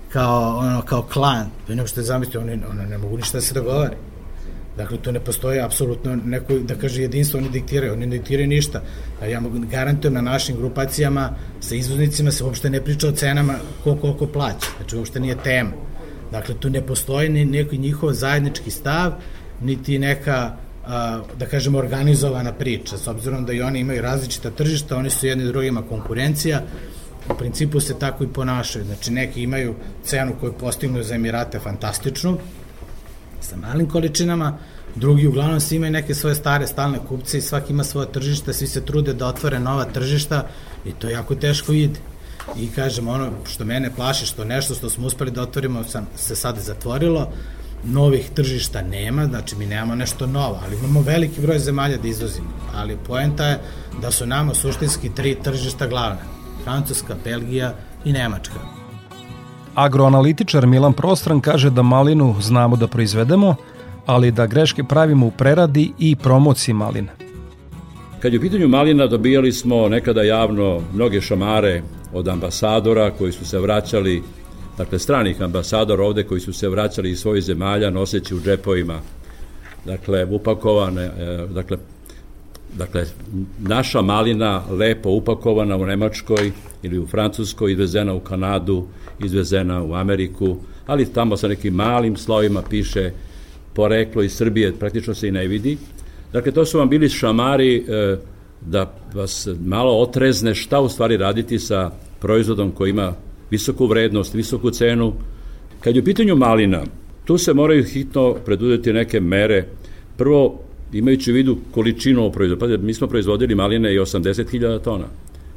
kao, 0.09 0.59
ono, 0.59 0.83
kao 0.83 1.03
klan, 1.03 1.51
vi 1.69 1.75
ne 1.75 1.83
možete 1.83 2.03
zamisliti, 2.03 2.39
oni, 2.39 2.53
oni 2.53 2.87
ne 2.91 2.99
mogu 2.99 3.17
ništa 3.17 3.39
da 3.39 3.43
se 3.43 3.55
dogovori. 3.55 3.97
Dakle, 4.77 4.99
tu 4.99 5.13
ne 5.13 5.21
postoji 5.21 5.61
apsolutno 5.61 6.17
neko, 6.17 6.59
da 6.59 6.75
kaže, 6.75 7.03
jedinstvo, 7.03 7.39
oni 7.39 7.49
diktiraju, 7.51 7.93
oni 7.93 8.07
ne 8.07 8.19
diktiraju 8.19 8.49
ništa. 8.49 8.83
Ja 9.31 9.41
mogu, 9.41 9.59
garantujem 9.71 10.15
na 10.15 10.21
našim 10.21 10.57
grupacijama 10.57 11.31
sa 11.61 11.75
izvoznicima 11.75 12.31
se 12.31 12.45
uopšte 12.45 12.71
ne 12.71 12.81
priča 12.81 13.09
o 13.09 13.13
cenama 13.13 13.55
ko 13.85 13.97
koliko 13.97 14.27
plaća. 14.27 14.67
Znači, 14.77 14.97
uopšte 14.97 15.21
nije 15.21 15.37
tema. 15.37 15.71
Dakle, 16.33 16.55
tu 16.61 16.71
ne 16.71 16.81
postoji 16.87 17.29
ni 17.29 17.45
neki 17.45 17.79
njihov 17.79 18.13
zajednički 18.13 18.71
stav, 18.71 19.13
niti 19.61 19.99
neka 19.99 20.57
a, 20.87 21.21
da 21.39 21.47
kažemo 21.47 21.79
organizovana 21.79 22.53
priča, 22.53 22.99
s 22.99 23.09
obzirom 23.09 23.45
da 23.45 23.53
i 23.53 23.63
oni 23.63 23.81
imaju 23.81 24.03
različita 24.03 24.51
tržišta, 24.51 24.97
oni 24.97 25.11
su 25.11 25.27
jedni 25.27 25.45
drugima 25.45 25.83
konkurencija, 25.83 26.63
u 27.31 27.35
principu 27.39 27.81
se 27.81 27.99
tako 27.99 28.25
i 28.25 28.29
ponašaju. 28.29 28.85
Znači, 28.85 29.13
neki 29.13 29.43
imaju 29.43 29.75
cenu 30.05 30.33
koju 30.41 30.53
postignu 30.53 31.03
za 31.03 31.15
Emirate 31.15 31.59
fantastičnu, 31.59 32.39
sa 33.41 33.57
malim 33.57 33.89
količinama, 33.89 34.59
drugi 34.95 35.27
uglavnom 35.27 35.61
svi 35.61 35.77
imaju 35.77 35.93
neke 35.93 36.15
svoje 36.15 36.35
stare 36.35 36.67
stalne 36.67 36.99
kupce 37.09 37.39
i 37.39 37.41
svaki 37.41 37.73
ima 37.73 37.85
svoje 37.85 38.13
tržište, 38.13 38.53
svi 38.53 38.67
se 38.67 38.85
trude 38.85 39.15
da 39.15 39.27
otvore 39.27 39.61
nova 39.61 39.85
tržišta 39.85 40.47
i 40.85 40.93
to 40.93 41.09
jako 41.09 41.35
teško 41.35 41.73
ide. 41.73 42.01
I 42.57 42.69
kažem, 42.71 43.09
ono 43.09 43.31
što 43.45 43.65
mene 43.65 43.91
plaši, 43.97 44.27
što 44.27 44.45
nešto 44.45 44.75
što 44.75 44.91
smo 44.91 45.07
uspeli 45.07 45.31
da 45.31 45.43
otvorimo 45.43 45.85
sam, 45.85 46.07
se 46.17 46.37
sad 46.37 46.59
zatvorilo, 46.59 47.33
novih 47.85 48.31
tržišta 48.35 48.83
nema, 48.83 49.27
znači 49.27 49.57
mi 49.57 49.67
nemamo 49.67 49.95
nešto 49.95 50.27
novo, 50.27 50.61
ali 50.65 50.77
imamo 50.77 51.03
veliki 51.03 51.41
broj 51.41 51.59
zemalja 51.59 51.97
da 51.97 52.09
izvozimo. 52.09 52.49
Ali 52.75 52.99
poenta 53.07 53.47
je 53.47 53.61
da 54.03 54.11
su 54.11 54.27
nama 54.27 54.55
suštinski 54.55 55.15
tri 55.15 55.37
tržišta 55.43 55.87
glavne. 55.87 56.21
Francuska, 56.65 57.17
Belgija 57.25 57.75
i 58.05 58.13
Nemačka. 58.13 58.80
Agroanalitičar 59.81 60.67
Milan 60.67 60.93
Prostran 60.93 61.41
kaže 61.41 61.71
da 61.71 61.83
malinu 61.83 62.35
znamo 62.41 62.77
da 62.77 62.87
proizvedemo, 62.87 63.55
ali 64.07 64.31
da 64.31 64.47
greške 64.47 64.85
pravimo 64.85 65.27
u 65.27 65.31
preradi 65.31 65.93
i 65.99 66.17
promociji 66.17 66.75
malina. 66.75 67.13
Kad 68.21 68.33
je 68.33 68.39
u 68.39 68.43
pitanju 68.43 68.69
malina 68.69 69.07
dobijali 69.07 69.53
smo 69.53 69.89
nekada 69.89 70.23
javno 70.23 70.81
mnoge 70.95 71.21
šamare 71.21 71.83
od 72.13 72.29
ambasadora 72.29 73.11
koji 73.11 73.33
su 73.33 73.45
se 73.45 73.59
vraćali, 73.59 74.23
dakle 74.79 74.99
stranih 74.99 75.43
ambasadora 75.43 76.05
ovde 76.05 76.25
koji 76.25 76.41
su 76.41 76.53
se 76.53 76.69
vraćali 76.69 77.11
iz 77.11 77.21
svojih 77.21 77.45
zemalja 77.45 77.91
noseći 77.91 78.35
u 78.35 78.41
džepovima, 78.41 79.01
dakle 79.85 80.25
upakovane, 80.25 81.03
e, 81.03 81.47
dakle 81.55 81.77
Dakle, 82.81 83.05
naša 83.59 84.03
malina 84.03 84.63
lepo 84.71 85.11
upakovana 85.11 85.77
u 85.77 85.87
Nemačkoj 85.87 86.53
ili 86.83 86.99
u 86.99 87.07
Francuskoj, 87.07 87.73
izvezena 87.73 88.15
u 88.15 88.21
Kanadu, 88.21 88.87
izvezena 89.25 89.83
u 89.83 89.95
Ameriku, 89.95 90.57
ali 90.87 91.13
tamo 91.13 91.37
sa 91.37 91.49
nekim 91.49 91.75
malim 91.75 92.17
slovima 92.17 92.63
piše 92.71 93.11
poreklo 93.75 94.23
iz 94.23 94.33
Srbije, 94.33 94.73
praktično 94.73 95.15
se 95.15 95.29
i 95.29 95.33
ne 95.33 95.47
vidi. 95.47 95.77
Dakle, 96.33 96.53
to 96.53 96.65
su 96.65 96.79
vam 96.79 96.89
bili 96.89 97.09
šamari 97.09 97.77
e, 97.77 98.17
da 98.61 98.95
vas 99.15 99.49
malo 99.65 99.99
otrezne 99.99 100.55
šta 100.55 100.81
u 100.81 100.89
stvari 100.89 101.17
raditi 101.17 101.59
sa 101.59 101.91
proizvodom 102.21 102.73
koji 102.73 102.91
ima 102.91 103.13
visoku 103.51 103.87
vrednost, 103.87 104.35
visoku 104.35 104.71
cenu. 104.71 105.13
Kad 105.81 105.97
je 105.97 106.03
u 106.03 106.05
pitanju 106.05 106.37
malina, 106.37 106.83
tu 107.25 107.39
se 107.39 107.55
moraju 107.55 107.85
hitno 107.85 108.35
predudeti 108.45 108.93
neke 108.93 109.21
mere. 109.21 109.67
Prvo, 110.17 110.70
imajući 110.93 111.31
u 111.31 111.35
vidu 111.35 111.57
količinu 111.71 112.33
proizvoda, 112.33 112.77
pa 112.79 112.83
mi 112.83 112.95
smo 112.95 113.07
proizvodili 113.07 113.55
maline 113.55 113.95
i 113.95 113.99
80.000 113.99 114.81
tona. 114.81 115.07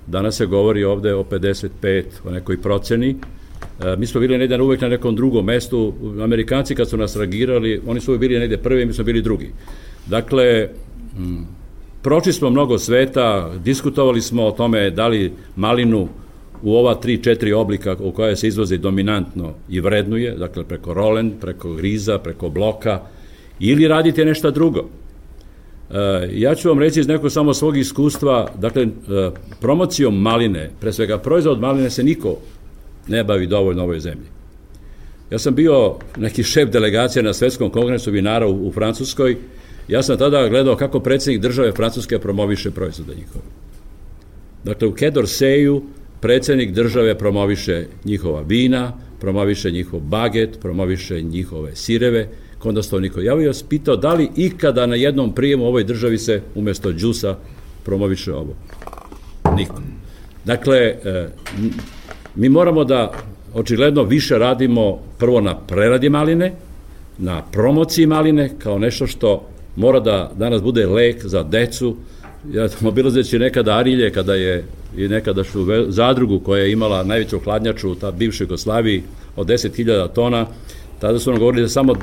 Danas 0.07 0.37
se 0.37 0.45
govori 0.45 0.83
ovde 0.83 1.13
o 1.13 1.23
55, 1.23 2.03
o 2.25 2.31
nekoj 2.31 2.61
proceni. 2.61 3.15
E, 3.81 3.95
mi 3.97 4.05
smo 4.05 4.21
bili 4.21 4.37
negde 4.37 4.61
uvek 4.61 4.81
na 4.81 4.87
nekom 4.87 5.15
drugom 5.15 5.45
mestu. 5.45 5.93
Amerikanci 6.23 6.75
kad 6.75 6.89
su 6.89 6.97
nas 6.97 7.15
ragirali, 7.15 7.81
oni 7.87 7.99
su 7.99 8.17
bili 8.17 8.39
negde 8.39 8.57
prvi, 8.57 8.85
mi 8.85 8.93
smo 8.93 9.03
bili 9.03 9.21
drugi. 9.21 9.51
Dakle, 10.05 10.69
prošli 12.01 12.33
smo 12.33 12.49
mnogo 12.49 12.79
sveta, 12.79 13.51
diskutovali 13.63 14.21
smo 14.21 14.45
o 14.45 14.51
tome 14.51 14.89
da 14.89 15.07
li 15.07 15.31
malinu 15.55 16.07
u 16.61 16.75
ova 16.75 16.95
tri, 16.95 17.23
četiri 17.23 17.53
oblika 17.53 17.95
u 17.99 18.11
koje 18.11 18.35
se 18.35 18.47
izvoze 18.47 18.77
dominantno 18.77 19.53
i 19.69 19.79
vrednuje, 19.79 20.35
dakle 20.35 20.63
preko 20.63 20.93
rolen, 20.93 21.31
preko 21.41 21.73
griza, 21.73 22.19
preko 22.19 22.49
bloka, 22.49 23.01
ili 23.59 23.87
radite 23.87 24.25
nešto 24.25 24.51
drugo. 24.51 24.89
E, 25.91 26.29
ja 26.31 26.55
ću 26.55 26.69
vam 26.69 26.79
reći 26.79 26.99
iz 26.99 27.07
nekog 27.07 27.31
samo 27.31 27.53
svog 27.53 27.77
iskustva, 27.77 28.51
dakle, 28.59 28.83
e, 28.83 28.87
promocijom 29.61 30.21
maline, 30.21 30.69
pre 30.79 30.93
svega 30.93 31.17
proizvod 31.17 31.59
maline 31.59 31.89
se 31.89 32.03
niko 32.03 32.37
ne 33.07 33.23
bavi 33.23 33.47
dovoljno 33.47 33.81
u 33.81 33.85
ovoj 33.85 33.99
zemlji. 33.99 34.27
Ja 35.31 35.39
sam 35.39 35.55
bio 35.55 35.95
neki 36.17 36.43
šef 36.43 36.69
delegacije 36.69 37.23
na 37.23 37.33
Svetskom 37.33 37.69
kongresu 37.69 38.11
vinara 38.11 38.47
u, 38.47 38.71
Francuskoj, 38.71 39.37
ja 39.87 40.03
sam 40.03 40.17
tada 40.17 40.49
gledao 40.49 40.75
kako 40.75 40.99
predsednik 40.99 41.41
države 41.41 41.71
Francuske 41.71 42.19
promoviše 42.19 42.71
proizvode 42.71 43.15
njihove. 43.15 43.45
Dakle, 44.63 44.87
u 44.87 44.93
Kedorseju 44.93 45.83
predsednik 46.21 46.71
države 46.71 47.17
promoviše 47.17 47.85
njihova 48.05 48.41
vina, 48.41 48.93
promoviše 49.19 49.71
njihov 49.71 49.99
baget, 49.99 50.59
promoviše 50.61 51.21
njihove 51.21 51.75
sireve, 51.75 52.29
kod 52.63 52.75
nas 52.75 52.89
to 52.89 52.99
niko. 52.99 53.21
Ja 53.21 53.35
bih 53.35 53.47
vas 53.47 53.63
pitao 53.63 53.95
da 53.95 54.13
li 54.13 54.29
ikada 54.35 54.85
na 54.85 54.95
jednom 54.95 55.35
prijemu 55.35 55.63
u 55.63 55.67
ovoj 55.67 55.83
državi 55.83 56.17
se 56.17 56.41
umesto 56.55 56.93
džusa 56.93 57.35
promoviše 57.85 58.33
ovo? 58.33 58.55
Niko. 59.55 59.81
Dakle, 60.45 60.77
e, 60.77 61.27
mi 62.35 62.49
moramo 62.49 62.83
da 62.83 63.11
očigledno 63.53 64.03
više 64.03 64.37
radimo 64.37 64.99
prvo 65.17 65.41
na 65.41 65.57
preradi 65.57 66.09
maline, 66.09 66.53
na 67.17 67.41
promociji 67.51 68.05
maline 68.07 68.49
kao 68.59 68.79
nešto 68.79 69.07
što 69.07 69.47
mora 69.75 69.99
da 69.99 70.31
danas 70.35 70.61
bude 70.61 70.85
lek 70.87 71.25
za 71.25 71.43
decu. 71.43 71.95
Ja 72.53 72.69
sam 72.69 72.87
obilazeći 72.87 73.39
nekada 73.39 73.77
Arilje 73.77 74.11
kada 74.11 74.35
je 74.35 74.63
i 74.97 75.07
nekadašnju 75.07 75.65
zadrugu 75.87 76.39
koja 76.39 76.63
je 76.63 76.71
imala 76.71 77.03
najveću 77.03 77.39
hladnjaču 77.39 77.91
u 77.91 77.95
ta 77.95 78.11
bivšoj 78.11 78.45
Jugoslaviji 78.45 79.03
od 79.35 79.47
10.000 79.47 80.13
tona, 80.13 80.45
Tada 81.03 81.19
su 81.19 81.31
nam 81.31 81.39
govorili 81.39 81.61
da 81.61 81.69
samo 81.69 81.95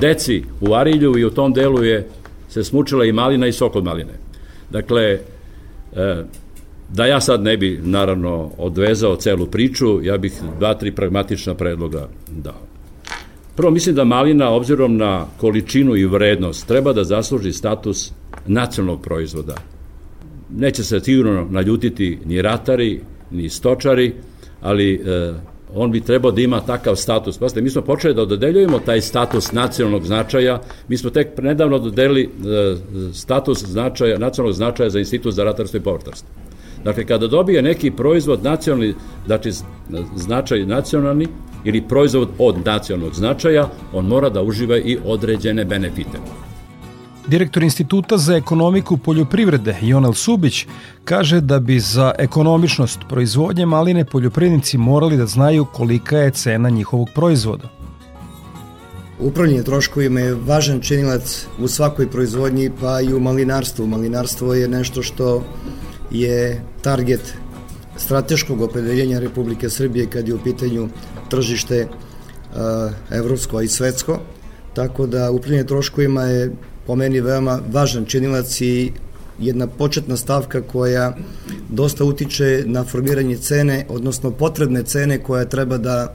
deci 0.00 0.42
u 0.60 0.74
Arilju 0.74 1.18
i 1.18 1.24
u 1.24 1.30
tom 1.30 1.52
delu 1.52 1.84
je 1.84 2.08
se 2.48 2.64
smučila 2.64 3.04
i 3.04 3.12
malina 3.12 3.46
i 3.46 3.52
sok 3.52 3.76
od 3.76 3.84
maline. 3.84 4.12
Dakle, 4.70 5.02
e, 5.96 6.24
Da 6.88 7.06
ja 7.06 7.20
sad 7.20 7.42
ne 7.42 7.56
bi, 7.56 7.80
naravno, 7.82 8.50
odvezao 8.58 9.16
celu 9.16 9.46
priču, 9.46 10.02
ja 10.02 10.16
bih 10.18 10.32
dva, 10.58 10.74
tri 10.74 10.92
pragmatična 10.92 11.54
predloga 11.54 12.08
dao. 12.30 12.62
Prvo, 13.56 13.70
mislim 13.70 13.94
da 13.94 14.04
malina, 14.04 14.50
obzirom 14.50 14.96
na 14.96 15.26
količinu 15.36 15.96
i 15.96 16.06
vrednost, 16.06 16.66
treba 16.66 16.92
da 16.92 17.04
zasluži 17.04 17.52
status 17.52 18.12
nacionalnog 18.46 19.02
proizvoda. 19.02 19.54
Neće 20.56 20.84
se 20.84 21.00
sigurno 21.00 21.46
naljutiti 21.50 22.18
ni 22.24 22.42
ratari, 22.42 23.00
ni 23.30 23.48
stočari, 23.48 24.14
ali 24.60 24.94
e, 24.94 25.32
on 25.74 25.90
bi 25.90 26.00
trebao 26.00 26.30
da 26.30 26.40
ima 26.40 26.60
takav 26.60 26.96
status. 26.96 27.38
Pazite, 27.38 27.60
mi 27.60 27.70
smo 27.70 27.82
počeli 27.82 28.14
da 28.14 28.24
dodeljujemo 28.24 28.78
taj 28.78 29.00
status 29.00 29.52
nacionalnog 29.52 30.04
značaja, 30.04 30.60
mi 30.88 30.96
smo 30.96 31.10
tek 31.10 31.28
nedavno 31.38 31.78
dodelili 31.78 32.22
e, 32.22 32.28
status 33.12 33.64
značaja, 33.64 34.18
nacionalnog 34.18 34.56
značaja 34.56 34.90
za 34.90 34.98
Institut 34.98 35.34
za 35.34 35.44
ratarstvo 35.44 35.78
i 35.78 35.82
povrtarstvo. 35.82 36.28
Dakle, 36.84 37.06
kada 37.06 37.26
dobije 37.26 37.62
neki 37.62 37.90
proizvod 37.90 38.44
nacionalni, 38.44 38.94
znači 39.26 39.50
značaj 40.16 40.66
nacionalni 40.66 41.26
ili 41.64 41.82
proizvod 41.88 42.28
od 42.38 42.56
nacionalnog 42.64 43.14
značaja, 43.14 43.68
on 43.92 44.06
mora 44.06 44.28
da 44.28 44.42
uživa 44.42 44.78
i 44.78 44.98
određene 45.04 45.64
benefite. 45.64 46.18
Direktor 47.28 47.62
Instituta 47.62 48.16
za 48.18 48.36
ekonomiku 48.36 48.96
poljoprivrede 48.96 49.76
Jonel 49.82 50.12
Subić 50.12 50.66
kaže 51.04 51.40
da 51.40 51.58
bi 51.60 51.80
za 51.80 52.12
ekonomičnost 52.18 52.98
proizvodnje 53.08 53.66
maline 53.66 54.04
poljoprivrednici 54.04 54.78
morali 54.78 55.16
da 55.16 55.26
znaju 55.26 55.64
kolika 55.64 56.18
je 56.18 56.30
cena 56.30 56.70
njihovog 56.70 57.08
proizvoda. 57.14 57.68
Upravljanje 59.20 59.62
troškovima 59.62 60.20
je 60.20 60.34
važan 60.34 60.80
činilac 60.80 61.46
u 61.58 61.68
svakoj 61.68 62.10
proizvodnji 62.10 62.70
pa 62.80 63.00
i 63.00 63.12
u 63.14 63.20
malinarstvu. 63.20 63.86
Malinarstvo 63.86 64.54
je 64.54 64.68
nešto 64.68 65.02
što 65.02 65.44
je 66.10 66.64
target 66.82 67.34
strateškog 67.96 68.60
opredeljenja 68.60 69.18
Republike 69.18 69.70
Srbije 69.70 70.06
kad 70.06 70.28
je 70.28 70.34
u 70.34 70.38
pitanju 70.44 70.88
tržište 71.28 71.88
evropsko 73.10 73.60
i 73.60 73.68
svetsko, 73.68 74.18
tako 74.74 75.06
da 75.06 75.30
upravljanje 75.30 75.64
troškovima 75.64 76.22
je 76.22 76.52
po 76.88 76.96
meni 76.96 77.20
veoma 77.20 77.60
važan 77.72 78.04
činilac 78.04 78.60
i 78.60 78.92
jedna 79.38 79.66
početna 79.66 80.16
stavka 80.16 80.62
koja 80.62 81.16
dosta 81.68 82.04
utiče 82.04 82.62
na 82.66 82.84
formiranje 82.84 83.36
cene, 83.36 83.84
odnosno 83.88 84.30
potrebne 84.30 84.82
cene 84.82 85.18
koja 85.22 85.44
treba 85.44 85.76
da 85.78 86.14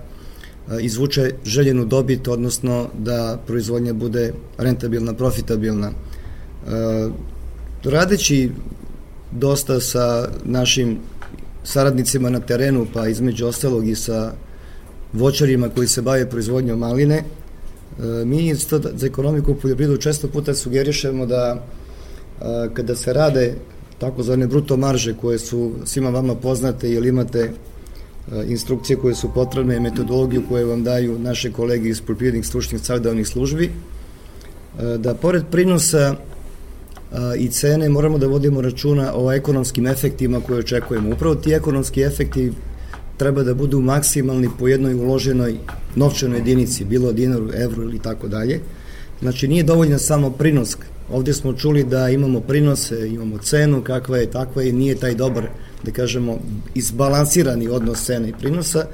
izvuče 0.82 1.32
željenu 1.46 1.86
dobit, 1.86 2.28
odnosno 2.28 2.88
da 2.98 3.38
proizvodnja 3.48 3.94
bude 3.94 4.34
rentabilna, 4.58 5.14
profitabilna. 5.14 5.92
Radeći 7.84 8.50
dosta 9.32 9.80
sa 9.80 10.28
našim 10.44 10.98
saradnicima 11.64 12.30
na 12.30 12.40
terenu, 12.40 12.88
pa 12.94 13.08
između 13.08 13.46
ostalog 13.46 13.88
i 13.88 13.96
sa 13.96 14.34
voćarima 15.14 15.70
koji 15.70 15.88
se 15.88 16.02
bave 16.02 16.30
proizvodnjom 16.30 16.80
maline, 16.80 17.24
e, 18.00 18.26
mi 18.26 18.56
za 18.94 19.08
ekonomiku 19.08 19.52
u 19.52 19.56
poljoprivredu 19.56 20.02
često 20.02 20.28
puta 20.28 20.54
sugerišemo 20.54 21.26
da 21.26 21.64
e, 22.42 22.70
kada 22.74 22.96
se 22.96 23.14
rade 23.14 23.54
takozvane 23.98 24.48
bruto 24.48 24.78
marže 24.78 25.16
koje 25.22 25.40
su 25.40 25.72
svima 25.86 26.10
vama 26.10 26.36
poznate 26.36 26.92
ili 26.92 27.10
imate 27.10 27.40
e, 27.40 27.52
instrukcije 28.48 28.98
koje 28.98 29.16
su 29.16 29.30
potrebne, 29.34 29.80
metodologiju 29.80 30.44
koje 30.50 30.66
vam 30.66 30.84
daju 30.84 31.20
naše 31.20 31.52
kolege 31.52 31.90
iz 31.90 32.02
poljoprivrednih 32.02 32.48
stručnih 32.48 32.82
savdavnih 32.82 33.28
službi, 33.28 33.72
da 34.98 35.14
pored 35.14 35.44
prinosa 35.52 36.16
i 37.38 37.48
cene 37.48 37.90
moramo 37.90 38.18
da 38.18 38.28
vodimo 38.28 38.62
računa 38.62 39.12
o 39.16 39.32
ekonomskim 39.32 39.88
efektima 39.88 40.42
koje 40.42 40.60
očekujemo. 40.60 41.10
Upravo 41.10 41.36
ti 41.36 41.54
ekonomski 41.54 42.02
efekti 42.02 42.52
treba 43.18 43.44
da 43.44 43.54
budu 43.54 43.82
maksimalni 43.82 44.50
po 44.60 44.68
jednoj 44.68 44.94
uloženoj 44.94 45.58
novčanoj 45.96 46.38
jedinici, 46.38 46.86
bilo 46.86 47.12
dinaru, 47.12 47.50
evru 47.54 47.84
ili 47.84 48.00
tako 48.00 48.28
dalje. 48.28 48.60
Znači 49.22 49.48
nije 49.48 49.64
dovoljno 49.64 50.00
samo 50.00 50.30
prinos. 50.30 50.78
Ovde 51.12 51.34
smo 51.34 51.54
čuli 51.54 51.84
da 51.84 52.10
imamo 52.10 52.40
prinose, 52.40 53.08
imamo 53.08 53.38
cenu 53.38 53.82
kakva 53.82 54.18
je, 54.18 54.32
takva 54.32 54.62
je, 54.62 54.74
nije 54.74 54.96
taj 54.96 55.16
dobar, 55.16 55.48
da 55.84 55.92
kažemo, 55.92 56.38
izbalansirani 56.76 57.68
odnos 57.68 58.06
cene 58.06 58.30
i 58.30 58.34
prinosa, 58.40 58.86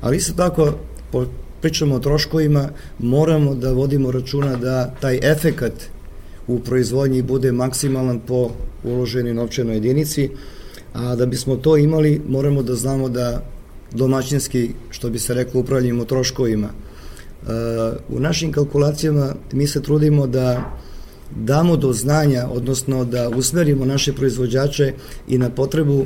ali 0.00 0.16
isto 0.16 0.32
tako 0.32 0.74
po, 1.12 1.26
pričamo 1.60 1.94
o 1.94 1.98
troškovima, 1.98 2.68
moramo 2.98 3.54
da 3.54 3.72
vodimo 3.72 4.10
računa 4.10 4.56
da 4.56 4.94
taj 5.00 5.18
efekat 5.22 5.72
u 6.46 6.58
proizvodnji 6.58 7.22
bude 7.22 7.52
maksimalan 7.52 8.20
po 8.26 8.50
uloženoj 8.84 9.34
novčanoj 9.34 9.76
jedinici, 9.76 10.30
a 10.92 11.16
da 11.16 11.26
bismo 11.26 11.56
to 11.56 11.76
imali 11.76 12.20
moramo 12.28 12.62
da 12.62 12.74
znamo 12.74 13.08
da 13.08 13.42
domaćinski, 13.92 14.70
što 14.90 15.10
bi 15.10 15.18
se 15.18 15.34
reklo, 15.34 15.60
upravljamo 15.60 16.04
troškovima. 16.04 16.68
E, 16.68 17.50
u 18.08 18.20
našim 18.20 18.52
kalkulacijama 18.52 19.34
mi 19.52 19.66
se 19.66 19.82
trudimo 19.82 20.26
da 20.26 20.78
damo 21.36 21.76
do 21.76 21.92
znanja, 21.92 22.48
odnosno 22.50 23.04
da 23.04 23.28
usmerimo 23.28 23.84
naše 23.84 24.12
proizvođače 24.12 24.92
i 25.28 25.38
na 25.38 25.50
potrebu 25.50 26.04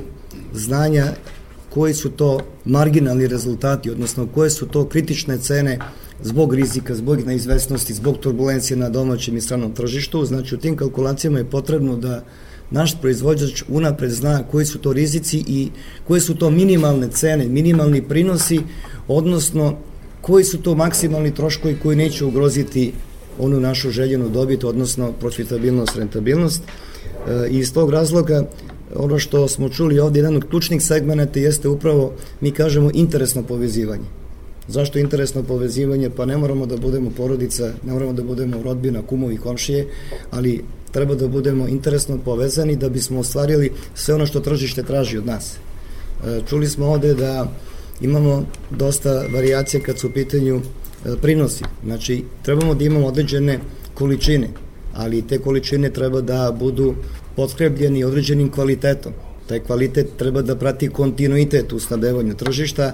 znanja 0.55 1.07
koji 1.71 1.95
su 1.95 2.11
to 2.11 2.41
marginalni 2.65 3.27
rezultati, 3.27 3.91
odnosno 3.91 4.27
koje 4.35 4.51
su 4.51 4.67
to 4.67 4.89
kritične 4.89 5.39
cene 5.39 5.79
zbog 6.23 6.55
rizika, 6.55 6.95
zbog 6.95 7.27
neizvesnosti, 7.27 7.95
zbog 7.95 8.19
turbulencije 8.19 8.77
na 8.77 8.89
domaćem 8.89 9.37
i 9.37 9.41
stranom 9.41 9.73
tržištu. 9.73 10.25
Znači 10.25 10.55
u 10.55 10.59
tim 10.59 10.77
kalkulacijama 10.77 11.39
je 11.39 11.51
potrebno 11.51 11.97
da 11.97 12.25
naš 12.73 13.01
proizvođač 13.01 13.63
unapred 13.69 14.11
zna 14.11 14.43
koji 14.51 14.67
su 14.67 14.79
to 14.79 14.93
rizici 14.93 15.45
i 15.47 15.69
koje 16.07 16.21
su 16.21 16.35
to 16.35 16.51
minimalne 16.51 17.09
cene, 17.11 17.49
minimalni 17.49 18.03
prinosi, 18.03 18.61
odnosno 19.09 19.77
koji 20.21 20.45
su 20.45 20.63
to 20.63 20.75
maksimalni 20.75 21.35
troškovi 21.35 21.77
koji 21.83 21.97
neće 21.97 22.25
ugroziti 22.25 22.93
onu 23.39 23.61
našu 23.61 23.91
željenu 23.91 24.29
dobit, 24.29 24.65
odnosno 24.65 25.13
profitabilnost, 25.13 25.97
rentabilnost. 25.97 26.63
E, 26.63 27.49
I 27.51 27.59
iz 27.59 27.73
tog 27.73 27.91
razloga 27.91 28.45
ono 28.97 29.19
što 29.19 29.49
smo 29.49 29.69
čuli 29.69 29.99
ovdje, 29.99 30.21
jedan 30.21 30.37
od 30.37 30.49
ključnih 30.49 30.83
segmenta 30.83 31.41
jeste 31.41 31.69
upravo, 31.69 32.13
mi 32.41 32.51
kažemo, 32.51 32.91
interesno 32.95 33.43
povezivanje. 33.43 34.05
Zašto 34.69 34.99
interesno 34.99 35.43
povezivanje? 35.43 36.11
Pa 36.11 36.27
ne 36.27 36.37
moramo 36.37 36.67
da 36.67 36.77
budemo 36.77 37.11
porodica, 37.11 37.73
ne 37.87 37.93
moramo 37.93 38.13
da 38.13 38.23
budemo 38.23 38.63
rodbina, 38.63 39.03
kumovi, 39.03 39.37
komšije, 39.37 39.89
ali 40.31 40.65
treba 40.93 41.15
da 41.15 41.29
budemo 41.29 41.69
interesno 41.69 42.19
povezani 42.25 42.77
da 42.77 42.89
bismo 42.89 43.21
ostvarili 43.21 43.73
sve 43.95 44.15
ono 44.15 44.27
što 44.27 44.41
tržište 44.41 44.83
traži 44.83 45.19
od 45.19 45.27
nas. 45.27 45.57
E, 45.57 46.41
čuli 46.49 46.69
smo 46.69 46.87
ovde 46.87 47.15
da 47.15 47.53
imamo 48.01 48.47
dosta 48.71 49.25
variacija 49.35 49.81
kad 49.83 49.99
su 49.99 50.07
u 50.07 50.11
pitanju 50.11 50.61
e, 50.61 51.17
prinosi. 51.23 51.65
Znači, 51.85 52.25
trebamo 52.43 52.75
da 52.75 52.85
imamo 52.85 53.07
određene 53.07 53.59
količine, 53.95 54.49
ali 54.95 55.27
te 55.27 55.39
količine 55.39 55.91
treba 55.91 56.21
da 56.21 56.57
budu 56.59 56.95
potkrepljeni 57.37 58.05
određenim 58.05 58.51
kvalitetom. 58.51 59.13
Taj 59.47 59.61
kvalitet 59.61 60.17
treba 60.17 60.43
da 60.43 60.57
prati 60.57 60.89
kontinuitet 60.89 61.73
u 61.73 61.81
snabevanju 61.81 62.35
tržišta, 62.35 62.93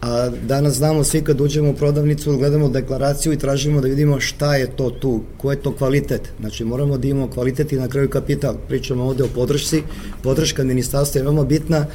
A 0.00 0.30
danas 0.46 0.74
znamo 0.74 1.04
svi 1.04 1.22
kad 1.22 1.40
uđemo 1.40 1.70
u 1.70 1.74
prodavnicu, 1.74 2.36
gledamo 2.36 2.68
deklaraciju 2.68 3.32
i 3.32 3.38
tražimo 3.38 3.80
da 3.80 3.88
vidimo 3.88 4.20
šta 4.20 4.56
je 4.56 4.66
to 4.76 4.90
tu, 4.90 5.22
ko 5.36 5.50
je 5.50 5.56
to 5.56 5.76
kvalitet. 5.76 6.32
Znači 6.40 6.64
moramo 6.64 6.98
da 6.98 7.08
imamo 7.08 7.30
kvalitet 7.30 7.72
i 7.72 7.76
na 7.76 7.88
kraju 7.88 8.08
kapital. 8.10 8.54
Pričamo 8.68 9.04
ovde 9.04 9.24
o 9.24 9.28
podršci. 9.34 9.82
Podrška 10.22 10.64
ministarstva 10.64 11.18
je 11.18 11.22
veoma 11.22 11.44
bitna 11.44 11.86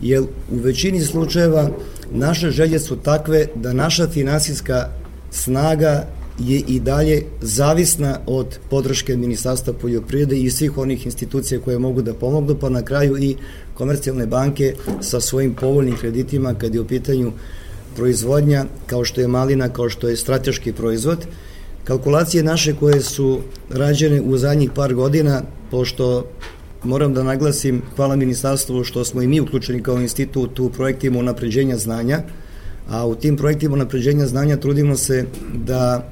jer 0.00 0.22
u 0.22 0.26
većini 0.50 1.00
slučajeva 1.00 1.70
naše 2.12 2.50
želje 2.50 2.78
su 2.78 2.96
takve 2.96 3.46
da 3.54 3.72
naša 3.72 4.08
finansijska 4.08 4.88
snaga 5.30 6.06
je 6.38 6.58
i 6.58 6.80
dalje 6.80 7.22
zavisna 7.40 8.18
od 8.26 8.58
podrške 8.70 9.16
Ministarstva 9.16 9.72
poljoprivrede 9.72 10.38
i 10.38 10.50
svih 10.50 10.78
onih 10.78 11.06
institucija 11.06 11.60
koje 11.60 11.78
mogu 11.78 12.02
da 12.02 12.14
pomognu, 12.14 12.56
pa 12.60 12.68
na 12.68 12.82
kraju 12.82 13.18
i 13.18 13.36
komercijalne 13.80 14.26
banke 14.26 14.74
sa 15.00 15.20
svojim 15.20 15.54
povoljnim 15.54 15.96
kreditima 15.96 16.54
kad 16.54 16.74
je 16.74 16.80
u 16.80 16.86
pitanju 16.86 17.32
proizvodnja, 17.96 18.64
kao 18.86 19.04
što 19.04 19.20
je 19.20 19.28
malina, 19.28 19.68
kao 19.68 19.88
što 19.88 20.08
je 20.08 20.16
strateški 20.16 20.72
proizvod. 20.72 21.24
Kalkulacije 21.84 22.42
naše 22.42 22.74
koje 22.76 23.00
su 23.00 23.40
rađene 23.70 24.20
u 24.20 24.36
zadnjih 24.36 24.70
par 24.74 24.94
godina, 24.94 25.42
pošto 25.70 26.26
moram 26.84 27.14
da 27.14 27.22
naglasim, 27.22 27.82
hvala 27.96 28.16
ministarstvu 28.16 28.84
što 28.84 29.04
smo 29.04 29.22
i 29.22 29.28
mi 29.28 29.40
uključeni 29.40 29.82
kao 29.82 30.00
institut 30.00 30.58
u 30.60 30.70
projektima 30.70 31.18
unapređenja 31.18 31.76
znanja, 31.76 32.22
a 32.90 33.06
u 33.06 33.14
tim 33.14 33.36
projektima 33.36 33.74
unapređenja 33.74 34.26
znanja 34.26 34.56
trudimo 34.56 34.96
se 34.96 35.24
da 35.54 36.08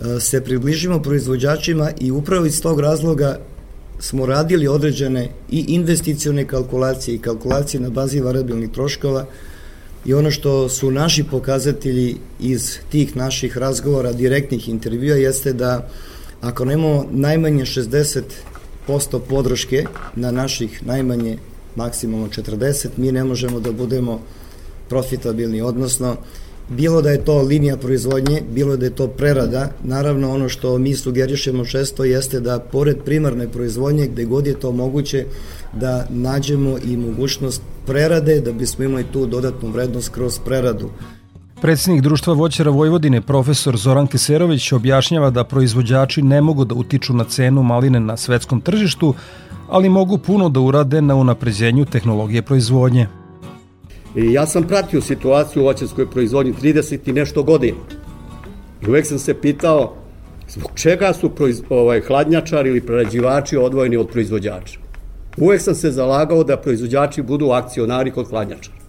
e, 0.00 0.20
se 0.20 0.44
približimo 0.44 1.02
proizvođačima 1.02 1.90
i 2.00 2.10
upravo 2.10 2.46
iz 2.46 2.62
tog 2.62 2.80
razloga 2.80 3.38
smo 4.00 4.26
radili 4.26 4.68
određene 4.68 5.28
i 5.50 5.64
investicione 5.68 6.46
kalkulacije 6.46 7.14
i 7.14 7.18
kalkulacije 7.18 7.80
na 7.80 7.90
bazi 7.90 8.20
variabilnih 8.20 8.70
troškova 8.70 9.26
i 10.04 10.14
ono 10.14 10.30
što 10.30 10.68
su 10.68 10.90
naši 10.90 11.24
pokazatelji 11.24 12.16
iz 12.40 12.78
tih 12.88 13.16
naših 13.16 13.58
razgovora, 13.58 14.12
direktnih 14.12 14.68
intervjua 14.68 15.16
jeste 15.16 15.52
da 15.52 15.88
ako 16.40 16.64
nemamo 16.64 17.06
najmanje 17.10 17.64
60% 17.64 18.22
podrške 19.28 19.84
na 20.16 20.30
naših 20.30 20.86
najmanje 20.86 21.38
maksimalno 21.76 22.28
40, 22.28 22.88
mi 22.96 23.12
ne 23.12 23.24
možemo 23.24 23.60
da 23.60 23.72
budemo 23.72 24.20
profitabilni, 24.88 25.62
odnosno 25.62 26.16
bilo 26.70 27.02
da 27.02 27.10
je 27.10 27.24
to 27.24 27.42
linija 27.42 27.76
proizvodnje, 27.76 28.42
bilo 28.54 28.76
da 28.76 28.84
je 28.84 28.94
to 28.94 29.08
prerada, 29.08 29.70
naravno 29.84 30.34
ono 30.34 30.48
što 30.48 30.78
mi 30.78 30.94
sugerišemo 30.94 31.64
često 31.64 32.04
jeste 32.04 32.40
da 32.40 32.58
pored 32.58 32.96
primarne 33.04 33.48
proizvodnje, 33.48 34.06
gde 34.06 34.24
god 34.24 34.46
je 34.46 34.54
to 34.54 34.72
moguće, 34.72 35.24
da 35.72 36.06
nađemo 36.10 36.78
i 36.84 36.96
mogućnost 36.96 37.62
prerade, 37.86 38.40
da 38.40 38.52
bismo 38.52 38.84
imali 38.84 39.04
tu 39.12 39.26
dodatnu 39.26 39.70
vrednost 39.70 40.08
kroz 40.08 40.38
preradu. 40.38 40.90
Predsednik 41.60 42.02
Društva 42.02 42.34
voćara 42.34 42.70
Vojvodine, 42.70 43.20
profesor 43.20 43.76
Zoran 43.76 44.06
Keserović, 44.06 44.72
objašnjava 44.72 45.30
da 45.30 45.44
proizvođači 45.44 46.22
ne 46.22 46.40
mogu 46.40 46.64
da 46.64 46.74
utiču 46.74 47.14
na 47.14 47.24
cenu 47.24 47.62
maline 47.62 48.00
na 48.00 48.16
svetskom 48.16 48.60
tržištu, 48.60 49.14
ali 49.68 49.88
mogu 49.88 50.18
puno 50.18 50.48
da 50.48 50.60
urade 50.60 51.02
na 51.02 51.14
unapređenju 51.14 51.84
tehnologije 51.84 52.42
proizvodnje. 52.42 53.19
I 54.16 54.32
ja 54.32 54.46
sam 54.46 54.62
pratio 54.62 55.00
situaciju 55.00 55.62
u 55.62 55.66
voćarskoj 55.66 56.10
proizvodnji 56.10 56.52
30 56.62 56.98
i 57.06 57.12
nešto 57.12 57.42
godina. 57.42 57.78
I 58.82 58.88
uvek 58.88 59.06
sam 59.06 59.18
se 59.18 59.34
pitao 59.40 59.94
zbog 60.48 60.70
čega 60.74 61.12
su 61.12 61.30
proiz, 61.30 61.62
ovaj, 61.68 62.00
hladnjačari 62.00 62.68
ili 62.68 62.80
prerađivači 62.80 63.56
odvojeni 63.56 63.96
od 63.96 64.08
proizvođača. 64.08 64.78
Uvek 65.36 65.60
sam 65.60 65.74
se 65.74 65.90
zalagao 65.90 66.44
da 66.44 66.56
proizvođači 66.56 67.22
budu 67.22 67.50
akcionari 67.50 68.10
kod 68.10 68.28
hladnjačara. 68.28 68.79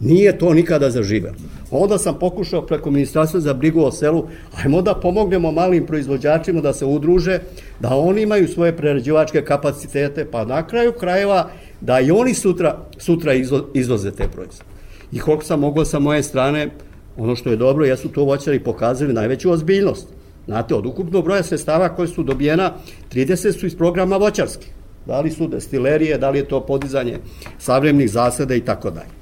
Nije 0.00 0.38
to 0.38 0.54
nikada 0.54 0.90
zaživelo. 0.90 1.34
Onda 1.70 1.98
sam 1.98 2.18
pokušao 2.18 2.66
preko 2.66 2.90
Ministarstva 2.90 3.40
za 3.40 3.54
brigu 3.54 3.82
o 3.82 3.92
selu, 3.92 4.26
ajmo 4.64 4.82
da 4.82 4.94
pomognemo 4.94 5.52
malim 5.52 5.86
proizvođačima 5.86 6.60
da 6.60 6.72
se 6.72 6.84
udruže, 6.84 7.38
da 7.80 7.96
oni 7.96 8.22
imaju 8.22 8.48
svoje 8.48 8.76
prerađivačke 8.76 9.44
kapacitete, 9.44 10.24
pa 10.30 10.44
na 10.44 10.66
kraju 10.66 10.92
krajeva 10.92 11.50
da 11.80 12.00
i 12.00 12.10
oni 12.10 12.34
sutra, 12.34 12.78
sutra 12.98 13.34
izvo, 13.34 13.68
izvoze 13.74 14.10
te 14.10 14.28
proizvode. 14.28 14.70
I 15.12 15.18
koliko 15.18 15.44
sam 15.44 15.60
mogao 15.60 15.84
sa 15.84 15.98
moje 15.98 16.22
strane, 16.22 16.70
ono 17.16 17.36
što 17.36 17.50
je 17.50 17.56
dobro, 17.56 17.84
jesu 17.84 18.08
to 18.08 18.24
voćari 18.24 18.60
pokazali 18.60 19.12
najveću 19.12 19.50
ozbiljnost. 19.50 20.08
Znate, 20.46 20.74
od 20.74 20.86
ukupnog 20.86 21.24
broja 21.24 21.42
sredstava 21.42 21.88
koje 21.88 22.08
su 22.08 22.22
dobijena, 22.22 22.72
30 23.12 23.58
su 23.60 23.66
iz 23.66 23.76
programa 23.76 24.16
voćarskih. 24.16 24.68
Da 25.06 25.20
li 25.20 25.30
su 25.30 25.48
destilerije, 25.48 26.18
da 26.18 26.30
li 26.30 26.38
je 26.38 26.48
to 26.48 26.60
podizanje 26.60 27.18
savremnih 27.58 28.10
zasada 28.10 28.54
i 28.54 28.60
tako 28.60 28.90
dalje. 28.90 29.17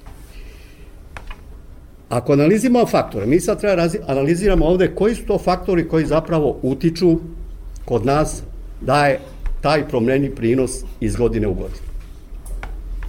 Ako 2.08 2.32
analiziramo 2.32 2.86
faktore, 2.86 3.26
mi 3.26 3.40
sad 3.40 3.60
treba 3.60 3.88
analiziramo 4.06 4.66
ovde 4.66 4.94
koji 4.94 5.14
su 5.14 5.26
to 5.26 5.38
faktori 5.38 5.88
koji 5.88 6.06
zapravo 6.06 6.58
utiču 6.62 7.18
kod 7.84 8.06
nas 8.06 8.42
da 8.80 9.06
je 9.06 9.20
taj 9.60 9.88
promljeni 9.88 10.30
prinos 10.30 10.70
iz 11.00 11.16
godine 11.16 11.46
u 11.46 11.54
godinu. 11.54 11.86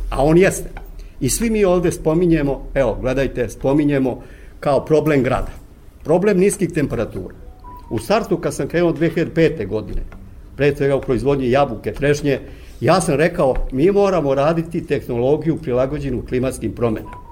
A 0.10 0.24
on 0.24 0.38
jeste. 0.38 0.70
I 1.20 1.30
svi 1.30 1.50
mi 1.50 1.66
ovde 1.66 1.92
spominjemo, 1.92 2.64
evo, 2.74 2.98
gledajte, 3.02 3.50
spominjemo 3.50 4.24
kao 4.60 4.86
problem 4.86 5.24
grada. 5.24 5.52
Problem 6.04 6.38
niskih 6.38 6.70
temperatura. 6.72 7.36
U 7.90 8.00
startu 8.00 8.38
kad 8.38 8.54
sam 8.54 8.68
krenuo 8.68 8.94
2005. 8.94 9.68
godine, 9.68 10.02
pre 10.56 10.76
svega 10.76 10.96
u 10.96 11.02
proizvodnji 11.02 11.52
jabuke, 11.52 11.94
trešnje, 11.94 12.40
ja 12.82 13.02
sam 13.02 13.16
rekao, 13.16 13.56
mi 13.72 13.92
moramo 13.92 14.36
raditi 14.36 14.88
tehnologiju 14.88 15.58
prilagođenu 15.58 16.24
klimatskim 16.30 16.72
promenama. 16.72 17.27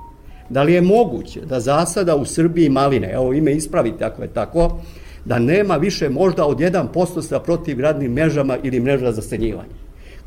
Da 0.49 0.63
li 0.63 0.73
je 0.73 0.81
moguće 0.81 1.41
da 1.41 1.59
zasada 1.59 2.15
u 2.15 2.25
Srbiji 2.25 2.69
maline, 2.69 3.11
evo 3.11 3.33
ime 3.33 3.51
ispravite 3.51 4.05
ako 4.05 4.21
je 4.21 4.27
tako, 4.27 4.79
da 5.25 5.39
nema 5.39 5.75
više 5.75 6.09
možda 6.09 6.45
od 6.45 6.57
1% 6.57 7.21
sa 7.21 7.39
protivgradnim 7.39 8.13
mrežama 8.13 8.57
ili 8.63 8.79
mreža 8.79 9.11
za 9.11 9.21
stenjivanje? 9.21 9.75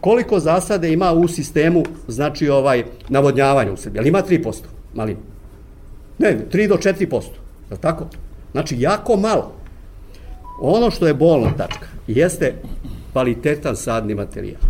Koliko 0.01 0.41
zasade 0.41 0.93
ima 0.93 1.13
u 1.13 1.29
sistemu, 1.29 1.83
znači 2.09 2.49
ovaj, 2.49 2.85
navodnjavanja 3.09 3.73
u 3.73 3.77
Srbiji? 3.77 4.01
Ali 4.01 4.09
ima 4.09 4.23
3% 4.31 4.55
malina? 4.95 5.21
Ne, 6.19 6.39
3 6.53 6.69
do 6.69 6.77
4%, 6.77 7.11
je 7.11 7.19
li 7.71 7.79
tako? 7.81 8.07
Znači, 8.53 8.77
jako 8.79 9.17
malo. 9.17 9.53
Ono 10.61 10.91
što 10.91 11.07
je 11.07 11.15
bolna 11.15 11.51
tačka 11.57 11.87
jeste 12.07 12.55
kvalitetan 13.13 13.77
sadni 13.77 14.15
materijal. 14.15 14.61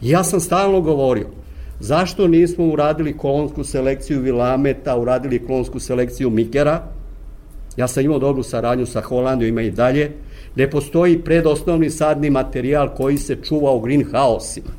Ja 0.00 0.24
sam 0.24 0.40
stalno 0.40 0.80
govorio, 0.80 1.26
Zašto 1.84 2.28
nismo 2.28 2.64
uradili 2.64 3.16
kolonsku 3.16 3.64
selekciju 3.64 4.20
Vilameta, 4.20 4.96
uradili 4.96 5.46
kolonsku 5.46 5.78
selekciju 5.78 6.30
Mikera? 6.30 6.82
Ja 7.76 7.88
sam 7.88 8.04
imao 8.04 8.18
dobru 8.18 8.42
saradnju 8.42 8.86
sa 8.86 9.00
Holandijom, 9.00 9.48
ima 9.48 9.62
i 9.62 9.70
dalje. 9.70 10.10
Ne 10.56 10.70
postoji 10.70 11.18
predosnovni 11.18 11.90
sadni 11.90 12.30
materijal 12.30 12.94
koji 12.94 13.18
se 13.18 13.36
čuva 13.42 13.72
u 13.72 13.80
greenhouse-ima. 13.80 14.70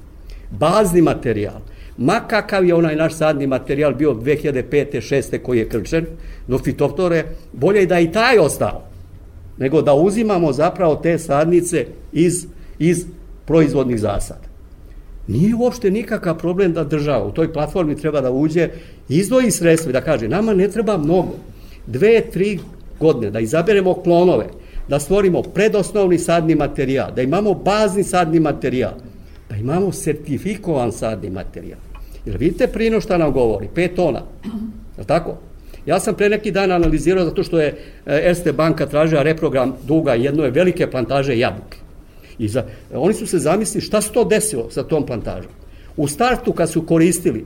Bazni 0.51 1.01
materijal. 1.01 1.61
Ma 1.97 2.19
kakav 2.27 2.65
je 2.65 2.75
onaj 2.75 2.95
naš 2.95 3.13
sadni 3.13 3.47
materijal 3.47 3.93
bio 3.93 4.13
2005. 4.13 4.95
6. 4.95 5.41
koji 5.41 5.59
je 5.59 5.69
krčen, 5.69 6.05
do 6.47 6.57
fitoftore, 6.57 7.23
bolje 7.53 7.79
je 7.79 7.85
da 7.85 7.99
i 7.99 8.11
taj 8.11 8.39
ostao, 8.39 8.81
nego 9.57 9.81
da 9.81 9.93
uzimamo 9.93 10.53
zapravo 10.53 10.95
te 10.95 11.19
sadnice 11.19 11.85
iz, 12.13 12.47
iz 12.79 13.05
proizvodnih 13.45 13.99
zasada. 13.99 14.54
Nije 15.27 15.55
uopšte 15.55 15.91
nikakav 15.91 16.37
problem 16.37 16.73
da 16.73 16.83
država 16.83 17.25
u 17.25 17.31
toj 17.31 17.53
platformi 17.53 17.97
treba 17.97 18.21
da 18.21 18.31
uđe, 18.31 18.69
izdvoji 19.09 19.51
sredstva 19.51 19.89
i 19.89 19.93
da 19.93 20.01
kaže 20.01 20.27
nama 20.27 20.53
ne 20.53 20.67
treba 20.67 20.97
mnogo, 20.97 21.35
dve, 21.87 22.21
tri 22.31 22.59
godine 22.99 23.31
da 23.31 23.39
izaberemo 23.39 23.93
klonove, 23.93 24.47
da 24.87 24.99
stvorimo 24.99 25.41
predosnovni 25.41 26.17
sadni 26.19 26.55
materijal, 26.55 27.11
da 27.15 27.21
imamo 27.21 27.53
bazni 27.53 28.03
sadni 28.03 28.39
materijal, 28.39 28.93
da 29.49 29.55
imamo 29.55 29.91
sertifikovan 29.91 30.91
sadni 30.91 31.29
materijal. 31.29 31.79
Jer 32.25 32.37
vidite 32.37 32.67
prino 32.67 33.01
šta 33.01 33.17
nam 33.17 33.31
govori, 33.31 33.69
5 33.75 33.95
tona, 33.95 34.21
je 34.97 35.01
li 35.01 35.05
tako? 35.05 35.37
Ja 35.85 35.99
sam 35.99 36.15
pre 36.15 36.29
neki 36.29 36.51
dan 36.51 36.71
analizirao 36.71 37.25
zato 37.25 37.43
što 37.43 37.59
je 37.59 37.67
e, 38.05 38.21
Erste 38.29 38.53
banka 38.53 38.85
tražila 38.85 39.23
reprogram 39.23 39.73
duga 39.87 40.13
jedne 40.13 40.49
velike 40.49 40.91
plantaže 40.91 41.37
jabuke. 41.37 41.74
I 42.39 42.47
za, 42.47 42.65
oni 42.93 43.13
su 43.13 43.27
se 43.27 43.39
zamislili 43.39 43.81
šta 43.81 44.01
se 44.01 44.11
to 44.11 44.23
desilo 44.23 44.69
sa 44.69 44.83
tom 44.83 45.05
plantažom. 45.05 45.51
U 45.97 46.07
startu 46.07 46.53
kad 46.53 46.69
su 46.69 46.85
koristili 46.85 47.45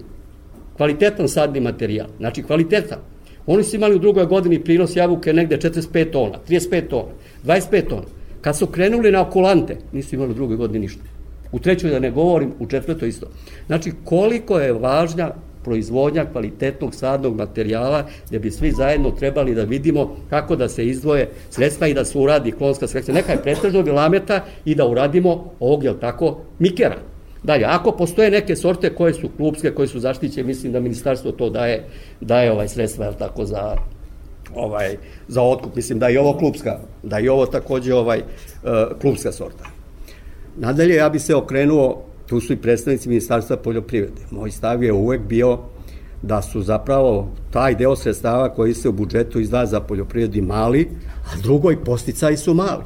kvalitetan 0.77 1.27
sadni 1.27 1.59
materijal, 1.59 2.07
znači 2.17 2.43
kvalitetan, 2.43 2.99
oni 3.47 3.63
su 3.63 3.75
imali 3.75 3.95
u 3.95 3.99
drugoj 3.99 4.25
godini 4.25 4.63
prinos 4.63 4.95
jabuke 4.95 5.33
negde 5.33 5.57
45 5.57 6.11
tona, 6.11 6.39
35 6.49 6.87
tona, 6.87 7.11
25 7.45 7.89
tona. 7.89 8.07
Kad 8.41 8.57
su 8.57 8.67
krenuli 8.67 9.11
na 9.11 9.21
okulante, 9.21 9.77
nisu 9.91 10.15
imali 10.15 10.31
u 10.31 10.33
drugoj 10.33 10.57
godini 10.57 10.79
ništa. 10.79 11.01
U 11.51 11.59
trećoj 11.59 11.91
da 11.91 11.99
ne 11.99 12.11
govorim, 12.11 12.53
u 12.59 12.67
četvrtoj 12.67 13.09
isto. 13.09 13.27
Znači, 13.67 13.91
koliko 14.03 14.59
je 14.59 14.73
važna 14.73 15.31
proizvodnja 15.69 16.25
kvalitetnog 16.31 16.95
sadnog 16.95 17.35
materijala, 17.35 18.07
gde 18.29 18.39
bi 18.39 18.51
svi 18.51 18.71
zajedno 18.71 19.11
trebali 19.11 19.55
da 19.55 19.63
vidimo 19.63 20.15
kako 20.29 20.55
da 20.55 20.69
se 20.69 20.85
izdvoje 20.85 21.29
sredstva 21.49 21.87
i 21.87 21.93
da 21.93 22.05
se 22.05 22.17
uradi 22.17 22.51
klonska 22.51 22.87
selekcija. 22.87 23.15
Neka 23.15 23.31
je 23.31 23.41
pretežno 23.43 23.83
bilameta 23.83 24.41
i 24.65 24.75
da 24.75 24.87
uradimo 24.87 25.53
ovog, 25.59 25.83
jel 25.83 25.99
tako, 26.01 26.39
mikera. 26.59 26.97
Dalje, 27.43 27.65
ako 27.65 27.91
postoje 27.91 28.31
neke 28.31 28.55
sorte 28.55 28.89
koje 28.95 29.13
su 29.13 29.29
klubske, 29.37 29.71
koje 29.71 29.87
su 29.87 29.99
zaštićene, 29.99 30.47
mislim 30.47 30.73
da 30.73 30.79
ministarstvo 30.79 31.31
to 31.31 31.49
daje, 31.49 31.85
daje 32.21 32.51
ovaj 32.51 32.67
sredstva, 32.67 33.05
jel 33.05 33.13
tako, 33.19 33.45
za 33.45 33.75
ovaj 34.55 34.97
za 35.27 35.41
otkup, 35.43 35.75
mislim 35.75 35.99
da 35.99 36.07
je 36.07 36.19
ovo 36.19 36.33
klubska, 36.37 36.79
da 37.03 37.17
je 37.17 37.31
ovo 37.31 37.45
takođe 37.45 37.93
ovaj 37.93 38.19
uh, 38.19 38.97
klubska 39.01 39.31
sorta. 39.31 39.69
Nadalje, 40.57 40.95
ja 40.95 41.09
bi 41.09 41.19
se 41.19 41.35
okrenuo 41.35 42.08
tu 42.29 42.41
su 42.41 42.53
i 42.53 42.57
predstavnici 42.57 43.09
Ministarstva 43.09 43.57
poljoprivrede. 43.57 44.21
Moj 44.31 44.51
stav 44.51 44.83
je 44.83 44.93
uvek 44.93 45.21
bio 45.21 45.59
da 46.21 46.41
su 46.41 46.61
zapravo 46.61 47.27
taj 47.51 47.75
deo 47.75 47.95
sredstava 47.95 48.49
koji 48.49 48.73
se 48.73 48.89
u 48.89 48.91
budžetu 48.91 49.39
izda 49.39 49.65
za 49.65 49.79
poljoprivredi 49.79 50.41
mali, 50.41 50.89
a 51.25 51.41
drugoj 51.41 51.83
posticaji 51.83 52.37
su 52.37 52.53
mali. 52.53 52.83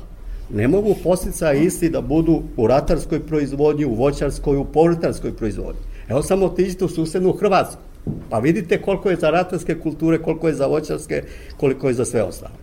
Ne 0.54 0.68
mogu 0.68 0.96
posticaji 1.04 1.66
isti 1.66 1.90
da 1.90 2.02
budu 2.02 2.42
u 2.58 2.68
ratarskoj 2.68 3.20
proizvodnji, 3.20 3.86
u 3.86 3.94
voćarskoj, 3.94 4.58
u 4.58 4.66
povrtarskoj 4.66 5.36
proizvodnji. 5.36 5.82
Evo 6.10 6.24
samo 6.24 6.46
otiđite 6.46 6.86
u 6.86 6.90
susednu 6.90 7.34
Hrvatsku, 7.34 7.82
pa 8.30 8.40
vidite 8.40 8.82
koliko 8.82 9.10
je 9.10 9.16
za 9.16 9.30
ratarske 9.30 9.80
kulture, 9.80 10.18
koliko 10.18 10.48
je 10.48 10.54
za 10.54 10.68
voćarske, 10.68 11.24
koliko 11.58 11.88
je 11.88 11.94
za 11.94 12.06
sve 12.06 12.24
ostalo. 12.24 12.54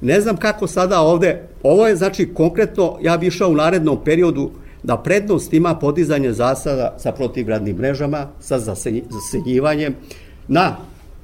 Ne 0.00 0.20
znam 0.20 0.36
kako 0.36 0.66
sada 0.66 1.00
ovde, 1.00 1.42
ovo 1.62 1.86
je 1.86 1.96
znači 1.96 2.34
konkretno, 2.34 2.98
ja 3.02 3.16
bi 3.16 3.26
išao 3.26 3.50
u 3.50 3.54
narednom 3.54 4.04
periodu 4.04 4.50
da 4.82 4.96
prednost 4.96 5.52
ima 5.52 5.74
podizanje 5.74 6.32
zasada 6.32 6.94
sa 6.98 7.12
protivgradnim 7.12 7.76
mrežama, 7.76 8.26
sa 8.40 8.58
zasenjivanjem, 8.58 9.94
na 10.48 10.76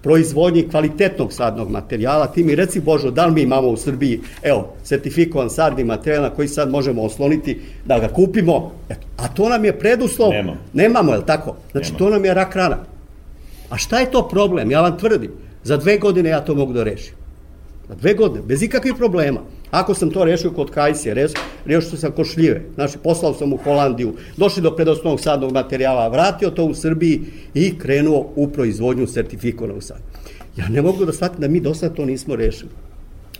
proizvodnji 0.03 0.69
kvalitetnog 0.69 1.33
sadnog 1.33 1.71
materijala. 1.71 2.27
Ti 2.27 2.45
mi 2.45 2.55
reci, 2.55 2.81
Božo, 2.81 3.11
da 3.11 3.27
li 3.27 3.33
mi 3.33 3.43
imamo 3.43 3.69
u 3.69 3.77
Srbiji, 3.77 4.21
evo, 4.43 4.69
sertifikovan 4.85 5.51
sadni 5.51 5.85
materijal 5.85 6.23
na 6.23 6.31
koji 6.31 6.49
sad 6.49 6.71
možemo 6.71 7.03
osloniti 7.03 7.61
da 7.85 7.99
ga 7.99 8.09
kupimo, 8.09 8.73
a 9.17 9.29
to 9.29 9.49
nam 9.49 9.65
je 9.65 9.79
preduslov. 9.79 10.31
Nemamo. 10.31 10.59
Nemamo, 10.73 11.13
je 11.13 11.19
li 11.19 11.27
tako? 11.27 11.57
Znači, 11.73 11.93
Nemamo. 11.93 11.99
to 11.99 12.11
nam 12.11 12.25
je 12.25 12.35
rak 12.35 12.57
rana. 12.57 12.79
A 13.71 13.77
šta 13.77 13.99
je 14.01 14.11
to 14.11 14.29
problem? 14.29 14.71
Ja 14.71 14.81
vam 14.81 14.99
tvrdim, 14.99 15.33
za 15.65 15.77
dve 15.77 15.99
godine 15.99 16.31
ja 16.31 16.41
to 16.41 16.55
mogu 16.55 16.73
da 16.73 16.83
rešim. 16.83 17.15
Na 17.89 17.95
dve 17.95 18.15
godine, 18.15 18.43
bez 18.47 18.63
ikakvih 18.63 18.95
problema. 18.99 19.41
Ako 19.71 19.95
sam 19.95 20.11
to 20.11 20.25
rešio 20.25 20.51
kod 20.51 20.71
Kajsije, 20.71 21.15
reš, 21.15 21.33
rešio 21.65 21.99
sam 21.99 22.13
kod 22.13 22.27
šljive, 22.27 22.63
znači 22.75 22.99
poslao 22.99 23.35
sam 23.35 23.53
u 23.53 23.57
Holandiju, 23.57 24.15
došli 24.37 24.63
do 24.63 24.77
predosnovnog 24.77 25.21
sadnog 25.21 25.53
materijala, 25.53 26.09
vratio 26.09 26.51
to 26.51 26.65
u 26.65 26.75
Srbiji 26.75 27.21
i 27.55 27.79
krenuo 27.79 28.33
u 28.37 28.49
proizvodnju 28.49 29.07
sertifikovanog 29.07 29.83
sada. 29.83 30.01
Ja 30.57 30.69
ne 30.69 30.83
mogu 30.83 31.05
da 31.05 31.13
shvatim 31.13 31.41
da 31.41 31.49
mi 31.49 31.61
do 31.61 31.75
sada 31.75 31.95
to 31.95 32.05
nismo 32.05 32.37
rešili. 32.37 32.71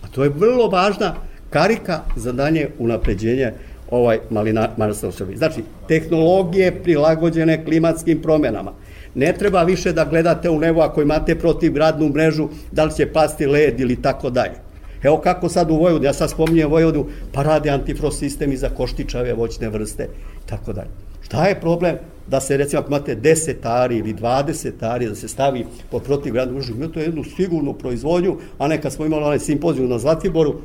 A 0.01 0.07
to 0.07 0.23
je 0.23 0.29
vrlo 0.29 0.67
važna 0.67 1.15
karika 1.49 2.01
za 2.15 2.31
danje 2.31 2.67
unapređenje 2.79 3.51
ovaj 3.91 4.19
malinarstva 4.29 5.09
u 5.09 5.11
Srbiji. 5.11 5.37
Znači, 5.37 5.63
tehnologije 5.87 6.83
prilagođene 6.83 7.65
klimatskim 7.65 8.21
promenama. 8.21 8.71
Ne 9.17 9.33
treba 9.33 9.63
više 9.63 9.93
da 9.93 10.05
gledate 10.05 10.49
u 10.49 10.59
nebo 10.59 10.81
ako 10.81 11.01
imate 11.01 11.35
protivgradnu 11.35 12.09
mrežu, 12.09 12.49
da 12.71 12.83
li 12.83 12.95
će 12.95 13.05
pasti 13.13 13.45
led 13.45 13.79
ili 13.79 14.01
tako 14.01 14.29
dalje. 14.29 14.59
Evo 15.03 15.17
kako 15.17 15.49
sad 15.49 15.71
u 15.71 15.75
Vojvodu, 15.75 16.05
ja 16.05 16.13
sad 16.13 16.29
spominjem 16.29 16.69
Vojvodu, 16.69 17.05
pa 17.33 17.43
rade 17.43 17.69
antifrost 17.69 18.19
sistemi 18.19 18.57
za 18.57 18.69
koštičave 18.69 19.33
voćne 19.33 19.69
vrste, 19.69 20.07
tako 20.45 20.73
dalje. 20.73 20.89
Šta 21.21 21.47
je 21.47 21.59
problem 21.61 21.95
da 22.27 22.39
se 22.39 22.57
recimo 22.57 22.79
ako 22.79 22.89
imate 22.89 23.15
10 23.15 23.55
ari 23.63 23.97
ili 23.97 24.13
20 24.13 24.71
ari 24.81 25.09
da 25.09 25.15
se 25.15 25.27
stavi 25.27 25.65
pod 25.91 26.03
protivgradnu 26.03 26.53
mrežu, 26.53 26.73
imate 26.73 27.01
jednu 27.01 27.23
sigurnu 27.23 27.73
proizvodnju, 27.73 28.37
a 28.57 28.67
ne 28.67 28.81
kad 28.81 28.93
smo 28.93 29.05
imali 29.05 29.23
onaj 29.23 29.39
simpoziju 29.39 29.87
na 29.87 29.99
Zlatiboru, 29.99 30.55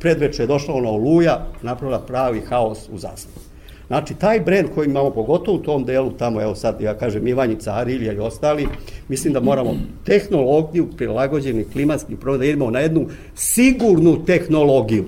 predveče 0.00 0.42
je 0.42 0.46
došla 0.46 0.74
ona 0.74 0.90
oluja, 0.90 1.46
napravila 1.62 2.00
pravi 2.00 2.40
haos 2.40 2.88
u 2.92 2.98
zastavu. 2.98 3.45
Znači, 3.86 4.14
taj 4.14 4.40
brend 4.40 4.68
koji 4.74 4.86
imamo, 4.86 5.10
pogotovo 5.10 5.56
u 5.56 5.62
tom 5.62 5.84
delu, 5.84 6.10
tamo, 6.10 6.42
evo 6.42 6.54
sad, 6.54 6.80
ja 6.80 6.94
kažem, 6.94 7.26
Ivanjica, 7.26 7.74
Arilija 7.74 8.12
i 8.12 8.18
ostali, 8.18 8.68
mislim 9.08 9.32
da 9.32 9.40
moramo 9.40 9.74
tehnologiju 10.04 10.88
prilagođeni 10.96 11.64
klimatskim 11.64 12.16
promjenama, 12.16 12.38
da 12.38 12.48
idemo 12.48 12.70
na 12.70 12.80
jednu 12.80 13.06
sigurnu 13.34 14.24
tehnologiju 14.24 15.04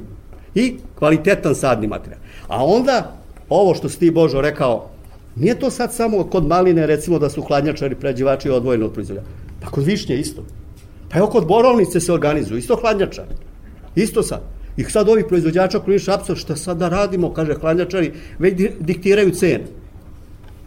i 0.54 0.74
kvalitetan 0.98 1.54
sadni 1.54 1.86
materijal. 1.86 2.20
A 2.48 2.64
onda, 2.64 3.16
ovo 3.48 3.74
što 3.74 3.88
si 3.88 3.98
ti, 3.98 4.10
Božo, 4.10 4.40
rekao, 4.40 4.90
nije 5.36 5.58
to 5.58 5.70
sad 5.70 5.94
samo 5.94 6.24
kod 6.24 6.46
maline, 6.46 6.86
recimo, 6.86 7.18
da 7.18 7.30
su 7.30 7.42
hladnjačari, 7.42 7.94
pređivači 7.94 8.50
odvojeni 8.50 8.84
od 8.84 8.92
proizvodnja. 8.92 9.22
Pa 9.60 9.70
kod 9.70 9.84
višnje 9.84 10.16
isto. 10.16 10.42
Pa 11.10 11.18
evo 11.18 11.26
kod 11.26 11.46
borovnice 11.46 12.00
se 12.00 12.12
organizuju, 12.12 12.58
isto 12.58 12.76
hladnjačari. 12.76 13.34
Isto 13.94 14.22
sad. 14.22 14.57
I 14.78 14.84
sad 14.84 15.08
ovi 15.08 15.28
proizvođača 15.28 15.78
koji 15.78 15.98
šapsa, 15.98 16.34
šta 16.34 16.56
sad 16.56 16.78
da 16.78 16.88
radimo, 16.88 17.32
kaže 17.34 17.54
hladnjačari, 17.54 18.12
već 18.38 18.54
diktiraju 18.80 19.30
cene. 19.30 19.64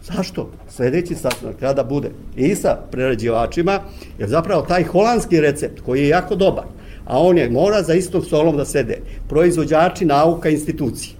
Zašto? 0.04 0.50
Sledeći 0.68 1.14
sastanak 1.14 1.56
treba 1.56 1.72
da 1.72 1.84
bude 1.84 2.10
i 2.36 2.54
sa 2.54 2.76
prerađivačima, 2.90 3.80
jer 4.18 4.28
zapravo 4.28 4.62
taj 4.62 4.84
holandski 4.84 5.40
recept 5.40 5.80
koji 5.80 6.02
je 6.02 6.08
jako 6.08 6.36
dobar, 6.36 6.64
a 7.04 7.18
on 7.18 7.38
je 7.38 7.50
mora 7.50 7.82
za 7.82 7.94
istom 7.94 8.22
stolom 8.22 8.56
da 8.56 8.64
sede 8.64 8.98
proizvođači, 9.28 10.04
nauka, 10.04 10.48
institucije. 10.48 11.14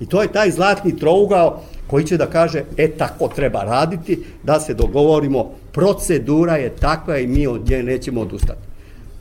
I 0.00 0.06
to 0.06 0.22
je 0.22 0.32
taj 0.32 0.50
zlatni 0.50 0.96
trougao 0.96 1.62
koji 1.86 2.04
će 2.04 2.16
da 2.16 2.26
kaže, 2.26 2.62
e 2.76 2.88
tako 2.88 3.28
treba 3.28 3.62
raditi, 3.62 4.18
da 4.42 4.60
se 4.60 4.74
dogovorimo, 4.74 5.50
procedura 5.72 6.56
je 6.56 6.70
takva 6.70 7.18
i 7.18 7.26
mi 7.26 7.46
od 7.46 7.70
nje 7.70 7.82
nećemo 7.82 8.20
odustati. 8.20 8.67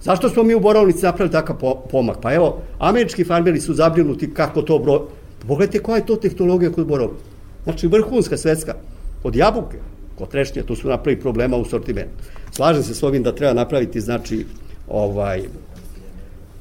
Zašto 0.08 0.30
smo 0.30 0.44
mi 0.44 0.56
u 0.56 0.60
Borovnici 0.60 1.06
napravili 1.06 1.32
takav 1.32 1.56
pomak? 1.92 2.18
Pa 2.22 2.34
evo, 2.34 2.62
američki 2.80 3.24
farmeri 3.24 3.60
su 3.62 3.74
zabrinuti 3.74 4.34
kako 4.34 4.62
to 4.62 4.80
bro... 4.80 5.02
Pogledajte 5.48 5.80
koja 5.84 5.98
je 5.98 6.06
to 6.06 6.16
tehnologija 6.16 6.72
kod 6.72 6.88
Borovnice. 6.88 7.24
Znači, 7.64 7.88
vrhunska 7.88 8.38
svetska. 8.38 8.76
Od 9.24 9.36
jabuke, 9.36 9.78
kod 10.18 10.30
trešnje, 10.30 10.64
to 10.64 10.76
su 10.76 10.88
napravili 10.88 11.22
problema 11.22 11.58
u 11.58 11.66
sortimentu. 11.66 12.24
Slažem 12.52 12.84
se 12.84 12.96
s 12.96 13.04
ovim 13.04 13.24
da 13.24 13.36
treba 13.36 13.54
napraviti, 13.54 14.02
znači, 14.02 14.46
ovaj, 14.88 15.44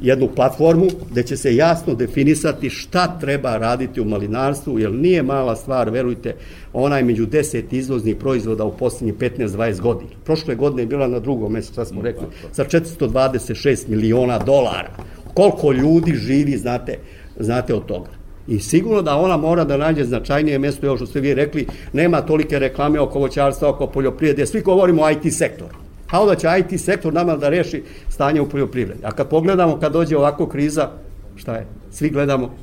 jednu 0.01 0.29
platformu 0.37 0.87
gde 1.11 1.23
će 1.23 1.37
se 1.37 1.57
jasno 1.57 1.95
definisati 1.95 2.71
šta 2.71 3.19
treba 3.21 3.57
raditi 3.57 4.01
u 4.01 4.05
malinarstvu, 4.05 4.79
jer 4.79 4.93
nije 4.93 5.23
mala 5.23 5.57
stvar, 5.57 5.91
verujte, 5.91 6.35
ona 6.73 6.97
je 6.97 7.05
među 7.05 7.27
10 7.27 7.63
izvoznih 7.71 8.17
proizvoda 8.17 8.65
u 8.65 8.77
poslednjih 8.77 9.15
15-20 9.15 9.81
godina. 9.81 10.11
Prošle 10.25 10.55
godine 10.55 10.83
je 10.83 10.87
bila 10.87 11.09
na 11.09 11.19
drugom 11.19 11.53
mesecu, 11.53 11.73
šta 11.73 11.85
smo 11.85 12.03
rekli, 12.03 12.27
sa 12.53 12.65
426 12.65 13.89
miliona 13.89 14.39
dolara. 14.39 14.91
Koliko 15.35 15.73
ljudi 15.73 16.15
živi, 16.15 16.57
znate, 16.57 16.99
znate 17.41 17.75
od 17.75 17.87
toga. 17.87 18.11
I 18.49 18.61
sigurno 18.61 19.03
da 19.03 19.17
ona 19.17 19.37
mora 19.37 19.65
da 19.65 19.77
nađe 19.77 20.05
značajnije 20.05 20.59
mesto, 20.59 20.87
još 20.87 20.99
što 20.99 21.07
ste 21.07 21.21
vi 21.21 21.35
rekli, 21.35 21.67
nema 21.93 22.21
tolike 22.21 22.59
reklame 22.59 23.01
oko 23.01 23.19
voćarstva, 23.19 23.69
oko 23.69 23.87
poljoprivrede, 23.87 24.47
svi 24.47 24.61
govorimo 24.61 25.03
o 25.03 25.11
IT 25.11 25.35
sektoru. 25.35 25.86
A 26.11 26.23
onda 26.23 26.35
će 26.35 26.49
IT 26.59 26.81
sektor 26.81 27.15
nama 27.15 27.37
da 27.37 27.49
reši 27.49 27.83
stanje 28.09 28.41
u 28.41 28.49
poljoprivredi. 28.49 29.01
A 29.05 29.13
kad 29.13 29.29
pogledamo, 29.29 29.81
kad 29.81 29.93
dođe 29.93 30.17
ovako 30.17 30.47
kriza, 30.47 30.91
šta 31.37 31.55
je? 31.55 31.67
Svi 31.91 32.11
gledamo 32.11 32.55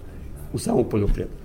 u 0.53 0.57
samu 0.57 0.83
poljoprivredu. 0.83 1.43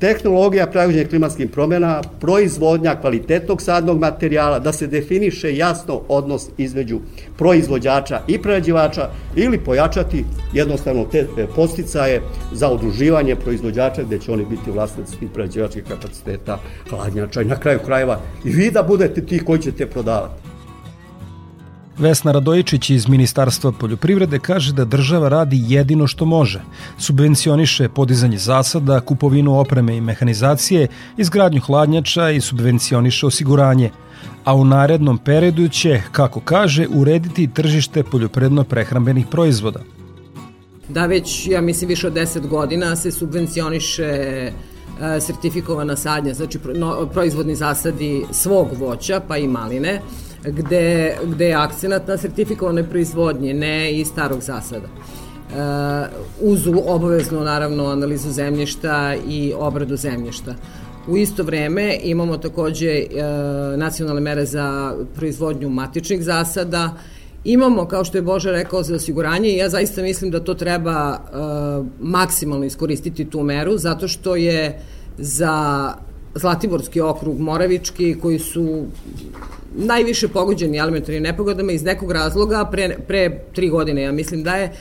Tehnologija 0.00 0.66
praviđenja 0.66 1.08
klimatskim 1.08 1.48
promjena, 1.48 2.02
proizvodnja 2.20 2.94
kvalitetnog 3.00 3.62
sadnog 3.62 3.98
materijala, 3.98 4.58
da 4.58 4.72
se 4.72 4.86
definiše 4.86 5.56
jasno 5.56 6.00
odnos 6.08 6.48
između 6.58 7.00
proizvođača 7.38 8.20
i 8.26 8.38
prerađivača 8.42 9.08
ili 9.36 9.58
pojačati 9.58 10.24
jednostavno 10.52 11.04
te 11.04 11.26
posticaje 11.54 12.20
za 12.52 12.70
udruživanje 12.70 13.36
proizvođača 13.36 14.02
gde 14.02 14.18
će 14.18 14.32
oni 14.32 14.44
biti 14.44 14.70
vlasnici 14.70 15.16
prerađivačkih 15.34 15.84
kapaciteta, 15.88 16.58
hladnjača 16.90 17.42
i 17.42 17.44
na 17.44 17.56
kraju 17.56 17.78
krajeva 17.84 18.20
i 18.44 18.50
vi 18.50 18.70
da 18.70 18.82
budete 18.82 19.26
ti 19.26 19.44
koji 19.44 19.58
ćete 19.58 19.86
prodavati. 19.86 20.45
Vesna 21.98 22.32
Radojičić 22.32 22.90
iz 22.90 23.08
Ministarstva 23.08 23.72
poljoprivrede 23.72 24.38
kaže 24.38 24.72
da 24.72 24.84
država 24.84 25.28
radi 25.28 25.62
jedino 25.68 26.06
što 26.06 26.24
može. 26.24 26.60
Subvencioniše 26.98 27.88
podizanje 27.88 28.38
zasada, 28.38 29.00
kupovinu 29.00 29.58
opreme 29.58 29.96
i 29.96 30.00
mehanizacije, 30.00 30.88
izgradnju 31.16 31.60
hladnjača 31.60 32.30
i 32.30 32.40
subvencioniše 32.40 33.26
osiguranje. 33.26 33.90
A 34.44 34.54
u 34.54 34.64
narednom 34.64 35.18
periodu 35.18 35.68
će, 35.68 36.02
kako 36.12 36.40
kaže, 36.40 36.86
urediti 36.88 37.48
tržište 37.54 38.02
poljoprivredno-prehrambenih 38.02 39.26
proizvoda. 39.30 39.80
Da 40.88 41.06
već, 41.06 41.46
ja 41.46 41.60
mislim, 41.60 41.88
više 41.88 42.06
od 42.06 42.12
10 42.12 42.46
godina 42.46 42.96
se 42.96 43.10
subvencioniše 43.10 44.02
e, 44.02 44.52
sertifikovana 45.20 45.96
sadnja, 45.96 46.34
znači 46.34 46.58
proizvodni 47.12 47.54
zasadi 47.54 48.24
svog 48.30 48.68
voća, 48.78 49.20
pa 49.28 49.36
i 49.36 49.48
maline, 49.48 50.00
gde, 50.46 51.16
gde 51.24 51.46
je 51.46 51.54
akcenat 51.54 52.08
na 52.08 52.16
sertifikovane 52.16 52.90
proizvodnje, 52.90 53.54
ne 53.54 53.92
i 53.92 54.04
starog 54.04 54.40
zasada. 54.40 54.86
Uh, 54.86 56.50
uz 56.50 56.66
obaveznu 56.86 57.40
naravno 57.40 57.86
analizu 57.86 58.30
zemljišta 58.30 59.14
i 59.28 59.52
obradu 59.58 59.96
zemljišta. 59.96 60.54
U 61.08 61.16
isto 61.16 61.42
vreme 61.42 61.98
imamo 62.02 62.36
takođe 62.36 63.04
uh, 63.04 63.78
nacionalne 63.78 64.20
mere 64.20 64.44
za 64.44 64.96
proizvodnju 65.14 65.68
matičnih 65.68 66.22
zasada, 66.22 66.94
imamo, 67.44 67.86
kao 67.86 68.04
što 68.04 68.18
je 68.18 68.22
Boža 68.22 68.50
rekao, 68.50 68.82
za 68.82 68.94
osiguranje 68.94 69.48
i 69.48 69.56
ja 69.56 69.68
zaista 69.68 70.02
mislim 70.02 70.30
da 70.30 70.40
to 70.40 70.54
treba 70.54 71.18
uh, 71.18 71.86
maksimalno 72.00 72.64
iskoristiti 72.64 73.24
tu 73.24 73.42
meru, 73.42 73.78
zato 73.78 74.08
što 74.08 74.36
je 74.36 74.80
za 75.18 75.94
Zlatiborski 76.36 77.00
okrug, 77.00 77.40
Moravički, 77.40 78.16
koji 78.22 78.38
su 78.38 78.84
najviše 79.76 80.28
pogođeni 80.28 80.78
elementarnim 80.78 81.22
nepogodama 81.22 81.72
iz 81.72 81.82
nekog 81.82 82.12
razloga 82.12 82.64
pre, 82.72 82.96
pre 83.06 83.40
tri 83.52 83.68
godine, 83.68 84.02
ja 84.02 84.12
mislim 84.12 84.42
da 84.42 84.56
je 84.56 84.72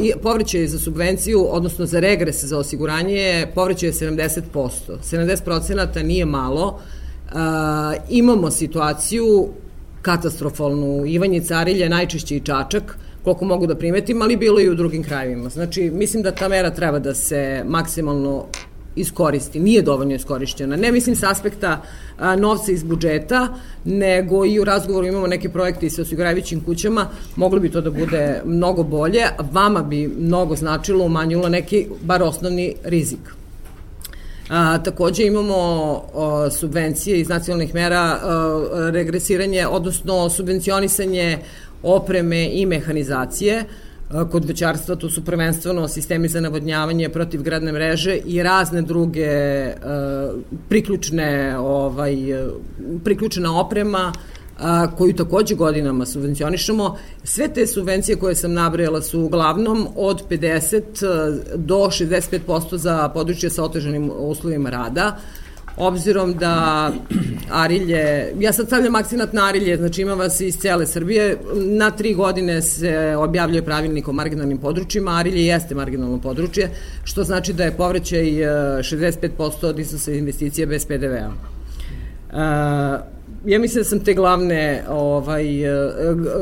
i 0.00 0.12
povrećaj 0.22 0.66
za 0.66 0.78
subvenciju, 0.78 1.46
odnosno 1.50 1.86
za 1.86 2.00
regres 2.00 2.44
za 2.44 2.58
osiguranje, 2.58 3.14
je 3.16 3.52
70%. 3.92 4.42
70% 4.52 6.02
nije 6.02 6.24
malo. 6.24 6.80
A, 7.32 7.94
imamo 8.10 8.50
situaciju 8.50 9.48
katastrofalnu. 10.02 11.06
Ivanje 11.06 11.40
Carilje, 11.40 11.88
najčešće 11.88 12.36
i 12.36 12.40
Čačak, 12.40 12.98
koliko 13.24 13.44
mogu 13.44 13.66
da 13.66 13.74
primetim, 13.74 14.22
ali 14.22 14.36
bilo 14.36 14.60
i 14.60 14.68
u 14.70 14.74
drugim 14.74 15.02
krajevima. 15.02 15.48
Znači, 15.48 15.90
mislim 15.90 16.22
da 16.22 16.30
ta 16.30 16.48
mera 16.48 16.70
treba 16.70 16.98
da 16.98 17.14
se 17.14 17.64
maksimalno 17.66 18.46
iskoristi, 18.96 19.60
nije 19.60 19.82
dovoljno 19.82 20.14
iskorišćena. 20.14 20.76
Ne 20.76 20.92
mislim 20.92 21.16
sa 21.16 21.30
aspekta 21.30 21.82
a, 22.18 22.36
novca 22.36 22.72
iz 22.72 22.82
budžeta, 22.82 23.48
nego 23.84 24.44
i 24.44 24.60
u 24.60 24.64
razgovoru 24.64 25.06
imamo 25.06 25.26
neke 25.26 25.48
projekte 25.48 25.86
i 25.86 25.90
sa 25.90 26.02
osigurajućim 26.02 26.60
kućama, 26.60 27.08
moglo 27.36 27.60
bi 27.60 27.70
to 27.70 27.80
da 27.80 27.90
bude 27.90 28.40
mnogo 28.44 28.82
bolje, 28.82 29.22
vama 29.52 29.82
bi 29.82 30.08
mnogo 30.18 30.56
značilo, 30.56 31.04
umanjilo 31.04 31.48
neki, 31.48 31.86
bar 32.02 32.22
osnovni 32.22 32.74
rizik. 32.84 33.36
A, 34.50 34.78
takođe 34.82 35.26
imamo 35.26 35.56
o, 36.14 36.50
subvencije 36.50 37.20
iz 37.20 37.28
nacionalnih 37.28 37.74
mera, 37.74 38.20
o, 38.24 38.90
regresiranje, 38.90 39.66
odnosno 39.66 40.30
subvencionisanje 40.30 41.38
opreme 41.82 42.48
i 42.52 42.66
mehanizacije, 42.66 43.64
kod 44.32 44.44
većarstva 44.44 44.96
to 44.96 45.10
su 45.10 45.24
prvenstveno 45.24 45.88
sistemi 45.88 46.28
za 46.28 46.40
navodnjavanje 46.40 47.08
protivgradne 47.08 47.72
mreže 47.72 48.16
i 48.16 48.42
razne 48.42 48.82
druge 48.82 49.28
priključne 50.68 51.58
ovaj 51.58 52.16
priključena 53.04 53.60
oprema 53.60 54.12
koju 54.96 55.14
takođe 55.16 55.54
godinama 55.54 56.06
subvencionišemo. 56.06 56.96
Sve 57.24 57.48
te 57.48 57.66
subvencije 57.66 58.16
koje 58.16 58.34
sam 58.34 58.52
nabrajala 58.52 59.02
su 59.02 59.20
uglavnom 59.20 59.88
od 59.96 60.22
50 60.30 60.82
do 61.56 61.76
65% 61.76 62.76
za 62.76 63.08
područje 63.08 63.50
sa 63.50 63.64
oteženim 63.64 64.10
uslovima 64.18 64.70
rada 64.70 65.16
obzirom 65.76 66.34
da 66.34 66.92
Arilje, 67.50 68.32
ja 68.38 68.52
sad 68.52 68.66
stavljam 68.66 68.94
akcinat 68.94 69.32
na 69.32 69.46
Arilje, 69.46 69.76
znači 69.76 70.02
ima 70.02 70.14
vas 70.14 70.40
iz 70.40 70.56
cele 70.56 70.86
Srbije, 70.86 71.36
na 71.54 71.90
tri 71.90 72.14
godine 72.14 72.62
se 72.62 73.16
objavljuje 73.18 73.64
pravilnik 73.64 74.08
o 74.08 74.12
marginalnim 74.12 74.58
područjima, 74.58 75.18
Arilje 75.18 75.46
jeste 75.46 75.74
marginalno 75.74 76.20
područje, 76.20 76.70
što 77.04 77.24
znači 77.24 77.52
da 77.52 77.64
je 77.64 77.76
povrećaj 77.76 78.24
65% 78.24 79.66
od 79.66 79.78
iznosa 79.78 80.12
investicije 80.12 80.66
bez 80.66 80.86
PDV-a. 80.86 81.30
Ja 83.46 83.58
mislim 83.58 83.80
da 83.80 83.84
sam 83.84 84.00
te 84.00 84.14
glavne 84.14 84.84
ovaj 84.88 85.64
e, 85.64 85.92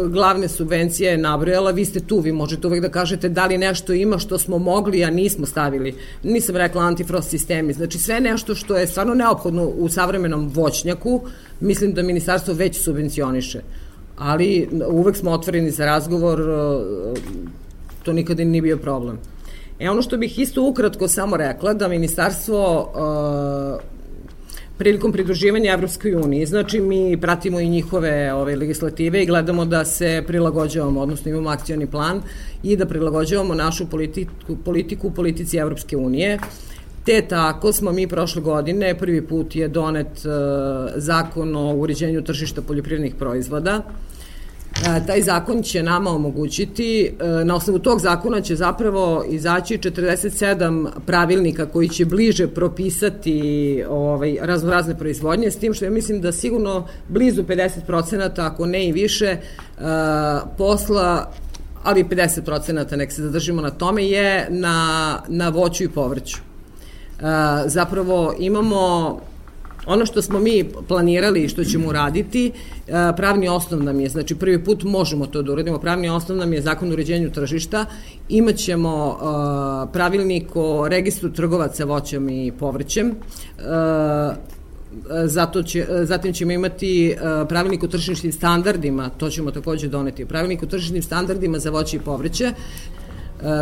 glavne 0.08 0.48
subvencije 0.48 1.18
nabrojala, 1.18 1.70
vi 1.70 1.84
ste 1.84 2.00
tu, 2.00 2.20
vi 2.20 2.32
možete 2.32 2.66
uvek 2.66 2.82
da 2.82 2.88
kažete 2.88 3.28
da 3.28 3.46
li 3.46 3.58
nešto 3.58 3.92
ima 3.92 4.18
što 4.18 4.38
smo 4.38 4.58
mogli, 4.58 5.04
a 5.04 5.10
nismo 5.10 5.46
stavili. 5.46 5.94
Nisam 6.22 6.56
rekla 6.56 6.82
antifrost 6.82 7.30
sistemi, 7.30 7.72
znači 7.72 7.98
sve 7.98 8.20
nešto 8.20 8.54
što 8.54 8.76
je 8.76 8.86
stvarno 8.86 9.14
neophodno 9.14 9.64
u 9.64 9.88
savremenom 9.88 10.50
voćnjaku, 10.54 11.20
mislim 11.60 11.92
da 11.92 12.02
ministarstvo 12.02 12.54
već 12.54 12.82
subvencioniše. 12.84 13.60
Ali 14.16 14.68
uvek 14.88 15.16
smo 15.16 15.30
otvoreni 15.30 15.70
za 15.70 15.86
razgovor, 15.86 16.40
e, 16.40 17.20
to 18.02 18.12
nikada 18.12 18.44
nije 18.44 18.62
bio 18.62 18.76
problem. 18.76 19.18
E 19.78 19.90
ono 19.90 20.02
što 20.02 20.16
bih 20.16 20.38
isto 20.38 20.62
ukratko 20.62 21.08
samo 21.08 21.36
rekla, 21.36 21.74
da 21.74 21.88
ministarstvo 21.88 22.92
uh, 23.78 23.93
prilikom 24.78 25.12
pridruživanja 25.12 25.72
Evropskoj 25.72 26.14
uniji. 26.14 26.46
Znači, 26.46 26.80
mi 26.80 27.16
pratimo 27.20 27.60
i 27.60 27.68
njihove 27.68 28.32
ove, 28.34 28.56
legislative 28.56 29.22
i 29.22 29.26
gledamo 29.26 29.64
da 29.64 29.84
se 29.84 30.24
prilagođavamo, 30.26 31.00
odnosno 31.00 31.30
imamo 31.30 31.50
akcioni 31.50 31.86
plan 31.86 32.22
i 32.62 32.76
da 32.76 32.86
prilagođavamo 32.86 33.54
našu 33.54 33.86
politiku, 33.86 34.56
politiku 34.64 35.10
politici 35.10 35.56
Evropske 35.56 35.96
unije. 35.96 36.38
Te 37.04 37.22
tako 37.28 37.72
smo 37.72 37.92
mi 37.92 38.06
prošle 38.08 38.42
godine, 38.42 38.94
prvi 38.98 39.22
put 39.22 39.56
je 39.56 39.68
donet 39.68 40.06
uh, 40.06 40.32
zakon 40.96 41.56
o 41.56 41.74
uređenju 41.74 42.22
tržišta 42.22 42.62
poljoprivrednih 42.62 43.14
proizvoda, 43.14 43.82
taj 45.06 45.22
zakon 45.22 45.62
će 45.62 45.82
nama 45.82 46.10
omogućiti, 46.10 47.06
e, 47.20 47.44
na 47.44 47.56
osnovu 47.56 47.78
tog 47.78 48.00
zakona 48.00 48.40
će 48.40 48.56
zapravo 48.56 49.24
izaći 49.28 49.78
47 49.78 50.88
pravilnika 51.06 51.66
koji 51.66 51.88
će 51.88 52.04
bliže 52.04 52.48
propisati 52.48 53.84
ovaj, 53.88 54.36
razno 54.40 54.70
razne 54.70 54.98
proizvodnje, 54.98 55.50
s 55.50 55.56
tim 55.56 55.74
što 55.74 55.84
ja 55.84 55.90
mislim 55.90 56.20
da 56.20 56.32
sigurno 56.32 56.86
blizu 57.08 57.42
50%, 57.42 58.46
ako 58.46 58.66
ne 58.66 58.88
i 58.88 58.92
više, 58.92 59.26
e, 59.26 59.38
posla 60.58 61.30
ali 61.82 62.04
50% 62.04 62.96
nek 62.96 63.12
se 63.12 63.22
zadržimo 63.22 63.62
na 63.62 63.70
tome, 63.70 64.04
je 64.04 64.46
na, 64.50 65.18
na 65.28 65.48
voću 65.48 65.84
i 65.84 65.88
povrću. 65.88 66.38
Zapravo 67.66 68.34
imamo 68.38 69.20
Ono 69.86 70.06
što 70.06 70.22
smo 70.22 70.40
mi 70.40 70.64
planirali 70.88 71.44
i 71.44 71.48
što 71.48 71.64
ćemo 71.64 71.88
uraditi, 71.88 72.46
e, 72.46 72.92
pravni 73.16 73.48
osnov 73.48 73.82
nam 73.82 74.00
je, 74.00 74.08
znači 74.08 74.34
prvi 74.34 74.64
put 74.64 74.82
možemo 74.82 75.26
to 75.26 75.42
da 75.42 75.52
uradimo, 75.52 75.78
pravni 75.78 76.08
osnov 76.08 76.38
nam 76.38 76.52
je 76.52 76.62
zakon 76.62 76.90
o 76.90 76.92
uređenju 76.92 77.30
tržišta, 77.30 77.86
imaćemo 78.28 79.18
e, 79.88 79.92
pravilnik 79.92 80.56
o 80.56 80.88
registru 80.88 81.32
trgovaca 81.32 81.84
voćem 81.84 82.28
i 82.28 82.52
povrćem, 82.58 83.08
e, 83.08 84.54
zato 85.24 85.62
će, 85.62 85.86
zatim 86.02 86.32
ćemo 86.32 86.52
imati 86.52 87.16
pravilnik 87.48 87.82
o 87.82 87.88
tržišnim 87.88 88.32
standardima, 88.32 89.08
to 89.08 89.30
ćemo 89.30 89.50
takođe 89.50 89.88
doneti, 89.88 90.24
pravilnik 90.24 90.62
o 90.62 90.66
tržišnim 90.66 91.02
standardima 91.02 91.58
za 91.58 91.70
voće 91.70 91.96
i 91.96 92.00
povrće, 92.00 92.52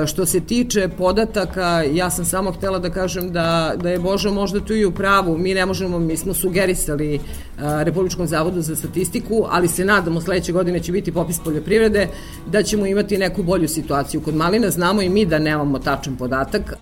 što 0.07 0.27
se 0.27 0.41
tiče 0.41 0.89
podataka, 0.99 1.83
ja 1.93 2.11
sam 2.11 2.25
samo 2.25 2.53
htela 2.53 2.79
da 2.79 2.91
kažem 2.91 3.33
da, 3.33 3.75
da 3.83 3.91
je 3.91 3.99
Božo 3.99 4.33
možda 4.33 4.61
tu 4.61 4.75
i 4.75 4.85
u 4.85 4.91
pravu. 4.91 5.39
Mi 5.39 5.55
ne 5.55 5.67
možemo, 5.67 5.99
mi 5.99 6.17
smo 6.17 6.35
sugerisali 6.35 7.15
uh, 7.15 7.63
Republičkom 7.83 8.27
zavodu 8.27 8.61
za 8.61 8.77
statistiku, 8.77 9.45
ali 9.51 9.69
se 9.69 9.85
nadamo 9.85 10.21
sledeće 10.21 10.53
godine 10.53 10.81
će 10.81 10.93
biti 10.93 11.13
popis 11.13 11.41
poljoprivrede, 11.45 12.09
da 12.47 12.63
ćemo 12.63 12.87
imati 12.87 13.19
neku 13.19 13.43
bolju 13.43 13.69
situaciju. 13.69 14.21
Kod 14.21 14.35
malina 14.35 14.71
znamo 14.71 15.03
i 15.03 15.09
mi 15.09 15.27
da 15.27 15.39
nemamo 15.39 15.79
tačan 15.79 16.17
podatak. 16.17 16.75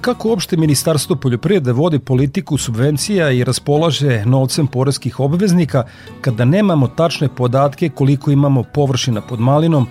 Kako 0.00 0.28
uopšte 0.28 0.56
Ministarstvo 0.56 1.16
poljoprivrede 1.16 1.72
vodi 1.72 1.98
politiku 1.98 2.58
subvencija 2.58 3.30
i 3.30 3.44
raspolaže 3.44 4.24
novcem 4.26 4.66
poreskih 4.66 5.20
obveznika 5.20 5.84
kada 6.20 6.44
nemamo 6.44 6.88
tačne 6.88 7.28
podatke 7.28 7.88
koliko 7.88 8.30
imamo 8.30 8.64
površina 8.74 9.20
pod 9.20 9.40
malinom, 9.40 9.86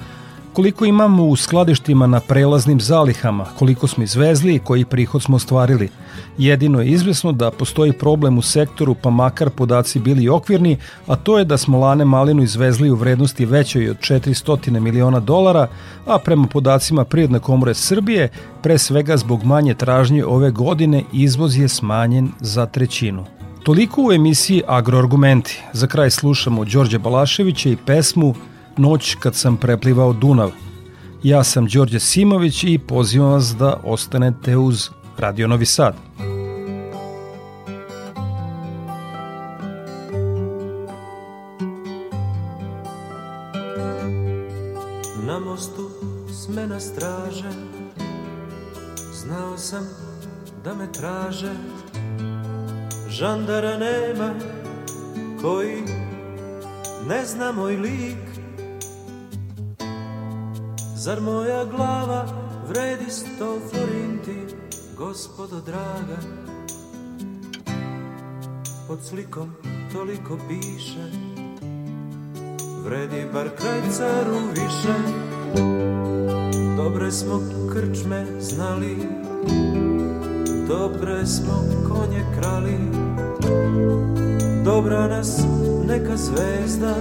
koliko 0.54 0.86
imamo 0.86 1.26
u 1.26 1.36
skladištima 1.36 2.08
na 2.08 2.20
prelaznim 2.20 2.82
zalihama, 2.82 3.46
koliko 3.60 3.88
smo 3.88 4.04
izvezli 4.04 4.56
i 4.56 4.60
koji 4.60 4.86
prihod 4.86 5.24
smo 5.24 5.36
ostvarili. 5.36 5.90
Jedino 6.38 6.82
je 6.82 6.88
izvesno 6.88 7.32
da 7.32 7.52
postoji 7.52 7.94
problem 7.94 8.38
u 8.38 8.42
sektoru, 8.42 8.96
pa 8.96 9.10
makar 9.10 9.50
podaci 9.50 10.00
bili 10.00 10.30
okvirni, 10.30 10.78
a 11.08 11.16
to 11.16 11.38
je 11.40 11.46
da 11.46 11.58
smo 11.58 11.80
lane 11.80 12.06
malinu 12.06 12.44
izvezli 12.44 12.90
u 12.90 12.96
vrednosti 12.96 13.46
većoj 13.46 13.90
od 13.90 13.98
400 13.98 14.80
miliona 14.80 15.20
dolara, 15.20 15.68
a 16.06 16.18
prema 16.20 16.48
podacima 16.48 17.06
Prijedne 17.06 17.40
komore 17.40 17.74
Srbije, 17.74 18.30
pre 18.64 18.78
svega 18.78 19.18
zbog 19.18 19.44
manje 19.44 19.74
tražnje 19.74 20.26
ove 20.26 20.52
godine, 20.52 21.04
izvoz 21.14 21.58
je 21.58 21.68
smanjen 21.68 22.32
za 22.40 22.66
trećinu. 22.66 23.26
Toliko 23.64 24.02
u 24.02 24.12
emisiji 24.12 24.64
Agroargumenti. 24.68 25.62
Za 25.74 25.88
kraj 25.88 26.10
slušamo 26.10 26.66
Đorđe 26.66 27.00
Balaševića 27.00 27.70
i 27.70 27.78
pesmu 27.86 28.36
Noć 28.78 29.16
kad 29.20 29.36
sam 29.36 29.58
preplivao 29.58 30.14
Dunav. 30.14 30.52
Ja 31.24 31.44
sam 31.44 31.68
Đorđe 31.68 32.00
Simović 32.00 32.64
i 32.64 32.80
pozivam 32.88 33.32
vas 33.32 33.56
da 33.60 33.80
ostanete 33.84 34.58
uz 34.58 34.90
Radio 35.18 35.48
Novi 35.48 35.66
Sad. 35.66 35.96
Na 45.28 45.40
mostu 45.40 45.90
smena 46.34 46.80
straže 46.80 47.50
Znao 49.14 49.58
sam 49.58 49.88
da 50.64 50.74
me 50.74 50.92
traže 50.92 51.54
Žandara 53.10 53.78
nema 53.78 54.34
koji 55.42 55.82
ne 57.08 57.26
zna 57.26 57.52
moj 57.52 57.78
lik 57.78 58.31
Zar 61.02 61.22
moja 61.22 61.66
glava 61.66 62.26
vredi 62.70 63.12
sto 63.12 63.60
florinti, 63.70 64.56
gospodo 64.98 65.62
draga? 65.66 66.18
Pod 68.88 69.00
slikom 69.04 69.52
toliko 69.94 70.38
piše, 70.48 71.06
vredi 72.86 73.26
bar 73.34 73.50
kraj 73.58 73.82
caru 73.92 74.38
više. 74.50 74.96
Dobre 76.78 77.12
smo 77.12 77.42
krčme 77.74 78.26
znali, 78.40 78.98
dobre 80.68 81.26
smo 81.26 81.64
konje 81.90 82.26
krali, 82.40 82.78
dobra 84.64 85.08
nas 85.08 85.42
neka 85.88 86.18
zvezda 86.18 86.96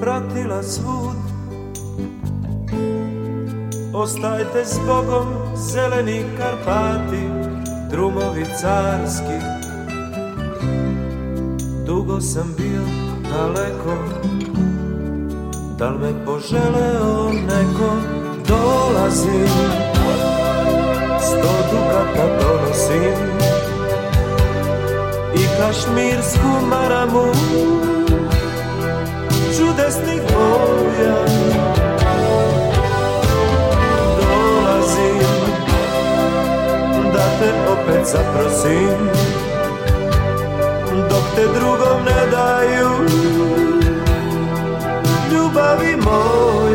pratila 0.00 0.62
svud 0.62 1.25
Ostajte 3.96 4.64
s 4.64 4.78
Bogom, 4.86 5.56
zeleni 5.56 6.24
Karpati, 6.38 7.22
drumovi 7.90 8.44
carski. 8.60 9.38
Dugo 11.86 12.20
sam 12.20 12.54
bio 12.58 12.82
daleko, 13.30 13.96
da 15.78 15.90
li 15.90 15.98
me 15.98 16.24
poželeo 16.24 17.32
neko, 17.32 17.90
dolazim, 18.48 19.48
sto 21.20 21.54
dukata 21.70 22.26
donosim 22.40 23.16
i 25.34 25.46
kašmirsku 25.58 26.66
maramu 26.70 27.26
te 37.46 37.52
opet 37.70 38.08
zaprosim. 38.08 38.98
Dok 41.08 41.26
te 41.34 41.44
drugom 41.54 42.00
ne 42.04 42.20
daju 42.34 42.90
Ljubavi 45.30 45.96
moja 45.96 46.65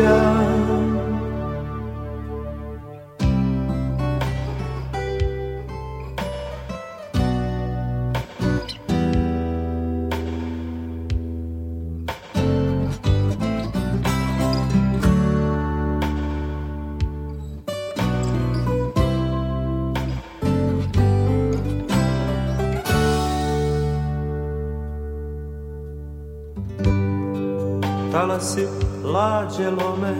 talasi 28.22 28.66
lađe 29.04 29.70
lome 29.70 30.14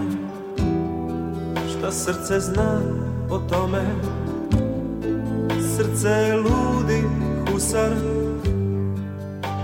Šta 1.71 1.93
srce 1.93 2.41
zna 2.41 2.81
o 3.31 3.39
tome? 3.39 3.85
Srce 5.77 6.09
je 6.09 6.37
ludi 6.37 7.03
husar 7.51 7.93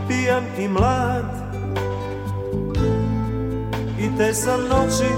Pijan 0.08 0.44
i 0.58 0.68
mlad. 0.68 1.24
I 3.98 4.16
te 4.18 4.34
sam 4.34 4.60
noći 4.60 5.08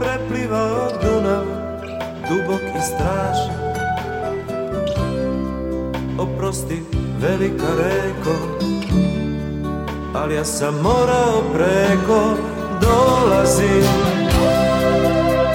preplivao 0.00 0.88
Dunav 1.02 1.44
Dubok 2.28 2.62
i 2.62 2.80
strašan. 2.80 3.62
Oprosti 6.18 6.82
velika 7.20 7.66
reko 7.78 8.34
Ali 10.14 10.34
ja 10.34 10.44
sam 10.44 10.74
morao 10.74 11.42
preko 11.54 12.51
dolazim 12.82 13.86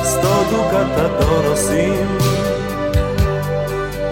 Sto 0.04 0.36
dukata 0.52 1.08
donosim. 1.20 2.08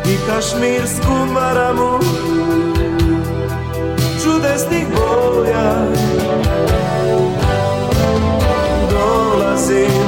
I 0.06 0.18
kašmirsku 0.28 1.16
maramu 1.34 2.00
Čudesnih 4.24 4.86
boja 4.96 5.86
Dolazim 8.92 10.06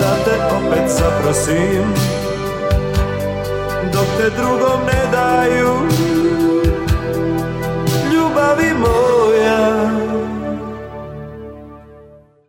Da 0.00 0.14
te 0.24 0.36
opet 0.56 0.90
zaprosim 0.90 1.94
Dok 3.92 4.06
te 4.18 4.30
drugom 4.36 4.80
ne 4.86 5.02
daju. 5.12 5.74
Ljubavi 8.12 8.74
moj 8.74 9.09